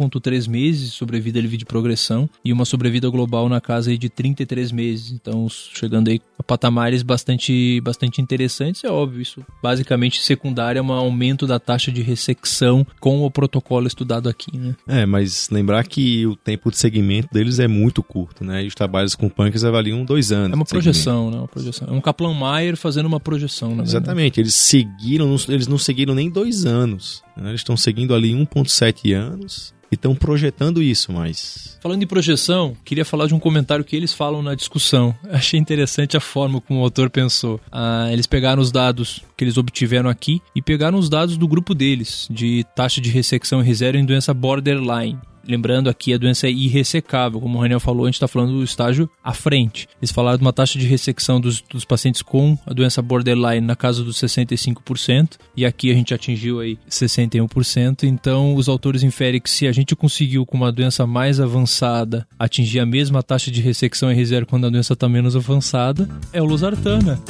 21,3 0.00 0.48
meses 0.48 0.90
de 0.90 0.96
sobrevida 0.96 1.40
livre 1.40 1.56
de 1.56 1.64
progressão 1.64 2.28
e 2.44 2.52
uma 2.52 2.64
sobrevida 2.64 3.08
global 3.08 3.48
na 3.48 3.60
casa 3.60 3.96
de 3.96 4.08
33 4.08 4.72
meses. 4.72 5.10
Então, 5.12 5.46
chegando 5.48 6.08
aí 6.08 6.20
a 6.38 6.42
patamares 6.42 7.02
bastante, 7.02 7.80
bastante 7.82 8.20
interessantes. 8.20 8.82
É 8.84 8.90
óbvio, 8.90 9.20
isso 9.20 9.44
basicamente 9.62 10.22
secundário 10.22 10.78
é 10.78 10.82
um 10.82 10.92
aumento 10.92 11.46
da 11.46 11.58
taxa 11.58 11.92
de 11.92 12.02
ressecção 12.02 12.86
com 12.98 13.24
o 13.24 13.30
protocolo 13.30 13.86
estudado 13.86 14.28
aqui, 14.28 14.56
né? 14.56 14.74
É, 14.86 15.04
mas 15.04 15.48
lembrar 15.50 15.84
que 15.86 16.26
o 16.26 16.36
tempo 16.36 16.70
de 16.70 16.78
segmento 16.78 17.28
deles 17.32 17.58
é 17.58 17.68
muito 17.68 18.02
curto, 18.02 18.44
né? 18.44 18.64
E 18.64 18.66
os 18.66 18.74
trabalhos 18.74 19.14
com 19.14 19.28
punks 19.28 19.64
avaliam 19.64 20.04
dois 20.04 20.32
anos. 20.32 20.52
É 20.52 20.56
uma 20.56 20.64
projeção, 20.64 21.30
né? 21.30 21.38
Uma 21.38 21.48
projeção. 21.48 21.88
É 21.88 21.92
um 21.92 22.00
Kaplan-Meier 22.00 22.76
fazendo 22.76 23.06
uma 23.06 23.20
projeção, 23.20 23.74
né? 23.74 23.82
Exatamente, 23.82 24.40
eles 24.40 24.54
seguiram, 24.54 25.36
eles 25.48 25.66
não 25.66 25.78
seguiram 25.78 26.14
nem 26.14 26.30
dois 26.30 26.64
anos. 26.64 27.22
Né? 27.40 27.50
Eles 27.50 27.60
estão 27.60 27.76
seguindo 27.76 28.14
ali 28.14 28.32
1,7 28.32 29.12
anos 29.12 29.74
e 29.90 29.96
estão 29.96 30.14
projetando 30.14 30.80
isso, 30.82 31.12
mas. 31.12 31.78
Falando 31.82 32.02
em 32.02 32.06
projeção, 32.06 32.76
queria 32.84 33.04
falar 33.04 33.26
de 33.26 33.34
um 33.34 33.40
comentário 33.40 33.84
que 33.84 33.96
eles 33.96 34.12
falam 34.12 34.42
na 34.42 34.54
discussão. 34.54 35.14
Achei 35.30 35.58
interessante 35.58 36.16
a 36.16 36.20
forma 36.20 36.60
como 36.60 36.80
o 36.80 36.84
autor 36.84 37.10
pensou. 37.10 37.60
Ah, 37.72 38.08
eles 38.12 38.26
pegaram 38.26 38.62
os 38.62 38.70
dados 38.70 39.22
que 39.36 39.42
eles 39.42 39.56
obtiveram 39.56 40.08
aqui 40.08 40.40
e 40.54 40.62
pegaram 40.62 40.98
os 40.98 41.08
dados 41.08 41.36
do 41.36 41.48
grupo 41.48 41.74
deles, 41.74 42.28
de 42.30 42.64
taxa 42.76 43.00
de 43.00 43.10
ressecção 43.10 43.60
e 43.62 43.68
R0 43.68 43.96
em 43.96 44.04
doença 44.04 44.32
borderline. 44.32 45.18
Lembrando 45.46 45.88
aqui, 45.88 46.12
a 46.12 46.18
doença 46.18 46.46
é 46.46 46.50
irressecável. 46.50 47.40
Como 47.40 47.58
o 47.58 47.60
Raniel 47.60 47.80
falou, 47.80 48.04
a 48.04 48.08
gente 48.08 48.14
está 48.14 48.28
falando 48.28 48.52
do 48.52 48.64
estágio 48.64 49.08
à 49.22 49.32
frente. 49.32 49.88
Eles 50.00 50.10
falaram 50.10 50.38
de 50.38 50.44
uma 50.44 50.52
taxa 50.52 50.78
de 50.78 50.86
ressecção 50.86 51.40
dos, 51.40 51.60
dos 51.60 51.84
pacientes 51.84 52.22
com 52.22 52.56
a 52.66 52.72
doença 52.72 53.02
borderline 53.02 53.66
na 53.66 53.76
casa 53.76 54.02
dos 54.02 54.16
65%, 54.16 55.38
e 55.56 55.64
aqui 55.64 55.90
a 55.90 55.94
gente 55.94 56.14
atingiu 56.14 56.60
aí 56.60 56.78
61%. 56.88 58.04
Então, 58.04 58.54
os 58.54 58.68
autores 58.68 59.02
inferem 59.02 59.40
que 59.40 59.50
se 59.50 59.66
a 59.66 59.72
gente 59.72 59.96
conseguiu 59.96 60.44
com 60.46 60.56
uma 60.56 60.72
doença 60.72 61.06
mais 61.06 61.40
avançada 61.40 62.26
atingir 62.38 62.80
a 62.80 62.86
mesma 62.86 63.22
taxa 63.22 63.50
de 63.50 63.60
ressecção 63.60 64.10
R0 64.10 64.46
quando 64.46 64.66
a 64.66 64.70
doença 64.70 64.92
está 64.92 65.08
menos 65.08 65.36
avançada, 65.36 66.08
é 66.32 66.40
o 66.40 66.44
losartana. 66.44 67.20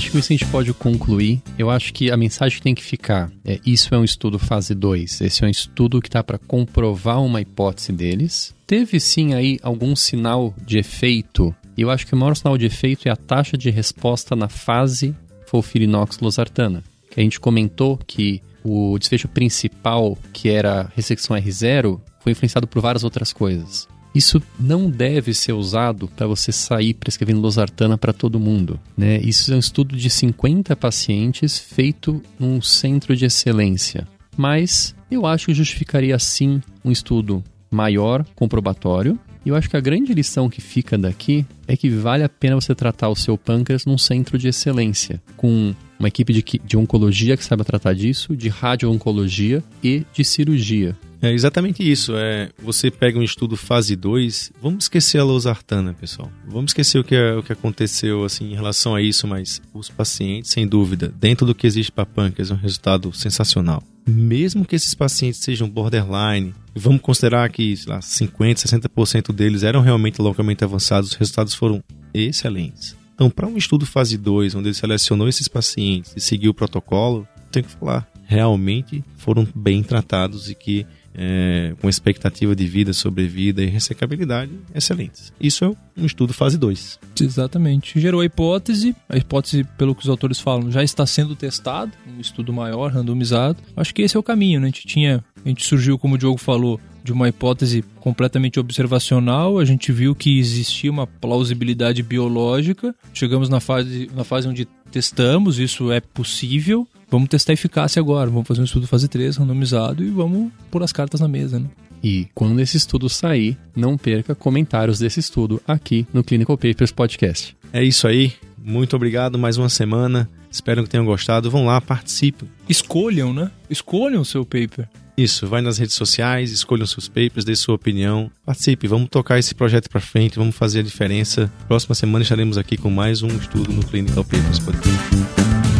Acho 0.00 0.12
que 0.12 0.18
isso 0.18 0.32
a 0.32 0.36
gente 0.36 0.46
pode 0.46 0.72
concluir. 0.72 1.42
Eu 1.58 1.68
acho 1.68 1.92
que 1.92 2.10
a 2.10 2.16
mensagem 2.16 2.56
que 2.56 2.62
tem 2.62 2.74
que 2.74 2.82
ficar 2.82 3.30
é: 3.44 3.60
isso 3.66 3.94
é 3.94 3.98
um 3.98 4.02
estudo 4.02 4.38
fase 4.38 4.74
2. 4.74 5.20
Esse 5.20 5.44
é 5.44 5.46
um 5.46 5.50
estudo 5.50 6.00
que 6.00 6.08
está 6.08 6.24
para 6.24 6.38
comprovar 6.38 7.22
uma 7.22 7.42
hipótese 7.42 7.92
deles. 7.92 8.54
Teve 8.66 8.98
sim 8.98 9.34
aí 9.34 9.58
algum 9.62 9.94
sinal 9.94 10.54
de 10.64 10.78
efeito. 10.78 11.54
E 11.76 11.82
eu 11.82 11.90
acho 11.90 12.06
que 12.06 12.14
o 12.14 12.16
maior 12.16 12.34
sinal 12.34 12.56
de 12.56 12.64
efeito 12.64 13.08
é 13.08 13.10
a 13.10 13.16
taxa 13.16 13.58
de 13.58 13.68
resposta 13.68 14.34
na 14.34 14.48
fase 14.48 15.14
Folfirinox-Losartana. 15.48 16.82
Que 17.10 17.20
a 17.20 17.22
gente 17.22 17.38
comentou 17.38 17.98
que 17.98 18.40
o 18.64 18.98
desfecho 18.98 19.28
principal, 19.28 20.16
que 20.32 20.48
era 20.48 20.90
ressecção 20.96 21.36
R0, 21.36 22.00
foi 22.20 22.32
influenciado 22.32 22.66
por 22.66 22.80
várias 22.80 23.04
outras 23.04 23.34
coisas. 23.34 23.86
Isso 24.14 24.42
não 24.58 24.90
deve 24.90 25.32
ser 25.32 25.52
usado 25.52 26.08
para 26.08 26.26
você 26.26 26.50
sair 26.50 26.94
prescrevendo 26.94 27.40
losartana 27.40 27.96
para 27.96 28.12
todo 28.12 28.40
mundo. 28.40 28.78
Né? 28.96 29.20
Isso 29.20 29.52
é 29.52 29.56
um 29.56 29.60
estudo 29.60 29.96
de 29.96 30.10
50 30.10 30.74
pacientes 30.76 31.58
feito 31.58 32.20
num 32.38 32.60
centro 32.60 33.16
de 33.16 33.24
excelência. 33.24 34.06
Mas 34.36 34.94
eu 35.10 35.26
acho 35.26 35.46
que 35.46 35.54
justificaria 35.54 36.18
sim 36.18 36.60
um 36.84 36.90
estudo 36.90 37.42
maior, 37.70 38.24
comprobatório. 38.34 39.18
E 39.44 39.48
eu 39.48 39.56
acho 39.56 39.70
que 39.70 39.76
a 39.76 39.80
grande 39.80 40.12
lição 40.12 40.50
que 40.50 40.60
fica 40.60 40.98
daqui 40.98 41.46
é 41.66 41.76
que 41.76 41.88
vale 41.88 42.22
a 42.22 42.28
pena 42.28 42.56
você 42.56 42.74
tratar 42.74 43.08
o 43.08 43.16
seu 43.16 43.38
pâncreas 43.38 43.86
num 43.86 43.96
centro 43.96 44.36
de 44.36 44.48
excelência, 44.48 45.22
com 45.36 45.74
uma 45.98 46.08
equipe 46.08 46.32
de, 46.32 46.44
de 46.64 46.76
oncologia 46.76 47.36
que 47.36 47.44
saiba 47.44 47.64
tratar 47.64 47.94
disso, 47.94 48.36
de 48.36 48.48
radio-oncologia 48.48 49.62
e 49.82 50.04
de 50.12 50.24
cirurgia. 50.24 50.96
É 51.22 51.30
exatamente 51.32 51.88
isso. 51.88 52.14
É, 52.16 52.50
você 52.58 52.90
pega 52.90 53.18
um 53.18 53.22
estudo 53.22 53.56
fase 53.56 53.94
2, 53.94 54.52
vamos 54.60 54.84
esquecer 54.84 55.18
a 55.18 55.24
losartana, 55.24 55.92
pessoal. 55.92 56.32
Vamos 56.46 56.70
esquecer 56.70 56.98
o 56.98 57.04
que, 57.04 57.14
é, 57.14 57.34
o 57.34 57.42
que 57.42 57.52
aconteceu 57.52 58.24
assim 58.24 58.52
em 58.52 58.54
relação 58.54 58.94
a 58.94 59.02
isso, 59.02 59.26
mas 59.26 59.60
os 59.74 59.90
pacientes, 59.90 60.50
sem 60.50 60.66
dúvida, 60.66 61.12
dentro 61.20 61.46
do 61.46 61.54
que 61.54 61.66
existe 61.66 61.92
para 61.92 62.06
pâncreas, 62.06 62.50
é 62.50 62.54
um 62.54 62.56
resultado 62.56 63.12
sensacional. 63.12 63.82
Mesmo 64.06 64.64
que 64.64 64.74
esses 64.74 64.94
pacientes 64.94 65.40
sejam 65.40 65.68
borderline, 65.68 66.54
vamos 66.74 67.00
considerar 67.00 67.48
que 67.50 67.74
lá, 67.86 68.00
50, 68.00 68.62
60% 68.62 69.32
deles 69.32 69.62
eram 69.62 69.80
realmente 69.80 70.20
localmente 70.20 70.64
avançados, 70.64 71.10
os 71.10 71.16
resultados 71.16 71.54
foram 71.54 71.82
excelentes. 72.14 72.96
Então, 73.14 73.28
para 73.28 73.46
um 73.46 73.56
estudo 73.56 73.84
fase 73.84 74.16
2, 74.16 74.54
onde 74.54 74.68
ele 74.68 74.74
selecionou 74.74 75.28
esses 75.28 75.46
pacientes 75.46 76.14
e 76.16 76.20
seguiu 76.20 76.52
o 76.52 76.54
protocolo, 76.54 77.28
tem 77.52 77.62
que 77.62 77.70
falar, 77.70 78.08
realmente 78.24 79.04
foram 79.16 79.46
bem 79.54 79.82
tratados 79.82 80.48
e 80.48 80.54
que 80.54 80.86
é, 81.14 81.74
com 81.80 81.88
expectativa 81.88 82.54
de 82.54 82.66
vida, 82.66 82.92
sobrevida 82.92 83.62
e 83.62 83.66
ressecabilidade 83.66 84.52
excelentes. 84.74 85.32
Isso 85.40 85.64
é 85.64 85.68
um 86.00 86.06
estudo 86.06 86.32
fase 86.32 86.56
2. 86.56 86.98
Exatamente. 87.20 88.00
Gerou 88.00 88.20
a 88.20 88.24
hipótese, 88.24 88.94
a 89.08 89.16
hipótese, 89.16 89.64
pelo 89.76 89.94
que 89.94 90.02
os 90.02 90.08
autores 90.08 90.40
falam, 90.40 90.70
já 90.70 90.82
está 90.82 91.04
sendo 91.06 91.34
testado, 91.34 91.92
um 92.16 92.20
estudo 92.20 92.52
maior, 92.52 92.92
randomizado. 92.92 93.58
Acho 93.76 93.94
que 93.94 94.02
esse 94.02 94.16
é 94.16 94.20
o 94.20 94.22
caminho, 94.22 94.60
né? 94.60 94.66
A 94.66 94.70
gente 94.70 94.86
tinha, 94.86 95.24
a 95.44 95.48
gente 95.48 95.64
surgiu, 95.64 95.98
como 95.98 96.14
o 96.14 96.18
Diogo 96.18 96.38
falou, 96.38 96.80
de 97.02 97.12
uma 97.12 97.28
hipótese 97.28 97.82
completamente 97.98 98.60
observacional, 98.60 99.58
a 99.58 99.64
gente 99.64 99.90
viu 99.90 100.14
que 100.14 100.38
existia 100.38 100.90
uma 100.90 101.06
plausibilidade 101.06 102.02
biológica, 102.02 102.94
chegamos 103.12 103.48
na 103.48 103.58
fase, 103.58 104.10
na 104.14 104.22
fase 104.22 104.48
onde 104.48 104.66
testamos, 104.90 105.58
isso 105.58 105.90
é 105.90 106.00
possível, 106.00 106.86
vamos 107.10 107.28
testar 107.28 107.52
a 107.52 107.54
eficácia 107.54 108.00
agora, 108.00 108.30
vamos 108.30 108.46
fazer 108.46 108.60
um 108.60 108.64
estudo 108.64 108.86
fase 108.86 109.08
3 109.08 109.36
randomizado 109.36 110.04
e 110.04 110.10
vamos 110.10 110.50
pôr 110.70 110.82
as 110.82 110.92
cartas 110.92 111.20
na 111.20 111.28
mesa, 111.28 111.58
né? 111.58 111.66
E 112.02 112.28
quando 112.34 112.60
esse 112.60 112.76
estudo 112.76 113.08
sair, 113.08 113.58
não 113.76 113.98
perca 113.98 114.34
comentários 114.34 114.98
desse 114.98 115.20
estudo 115.20 115.60
aqui 115.66 116.06
no 116.12 116.24
Clinical 116.24 116.56
Papers 116.56 116.92
Podcast. 116.92 117.56
É 117.72 117.84
isso 117.84 118.06
aí. 118.06 118.32
Muito 118.62 118.96
obrigado 118.96 119.38
mais 119.38 119.58
uma 119.58 119.68
semana. 119.68 120.28
Espero 120.50 120.82
que 120.82 120.88
tenham 120.88 121.04
gostado. 121.04 121.50
Vão 121.50 121.66
lá, 121.66 121.80
participem. 121.80 122.48
Escolham, 122.68 123.32
né? 123.32 123.50
Escolham 123.68 124.22
o 124.22 124.24
seu 124.24 124.44
paper. 124.44 124.88
Isso, 125.16 125.46
vai 125.46 125.60
nas 125.60 125.76
redes 125.76 125.94
sociais, 125.94 126.50
escolham 126.50 126.86
seus 126.86 127.06
papers, 127.06 127.44
dê 127.44 127.54
sua 127.54 127.74
opinião, 127.74 128.30
participe, 128.46 128.88
vamos 128.88 129.10
tocar 129.10 129.38
esse 129.38 129.54
projeto 129.54 129.90
para 129.90 130.00
frente, 130.00 130.38
vamos 130.38 130.56
fazer 130.56 130.80
a 130.80 130.82
diferença. 130.82 131.52
Próxima 131.68 131.94
semana 131.94 132.22
estaremos 132.22 132.56
aqui 132.56 132.78
com 132.78 132.88
mais 132.88 133.22
um 133.22 133.28
estudo 133.28 133.70
no 133.70 133.84
Clinical 133.84 134.24
Papers 134.24 134.58
Podcast. 134.58 135.79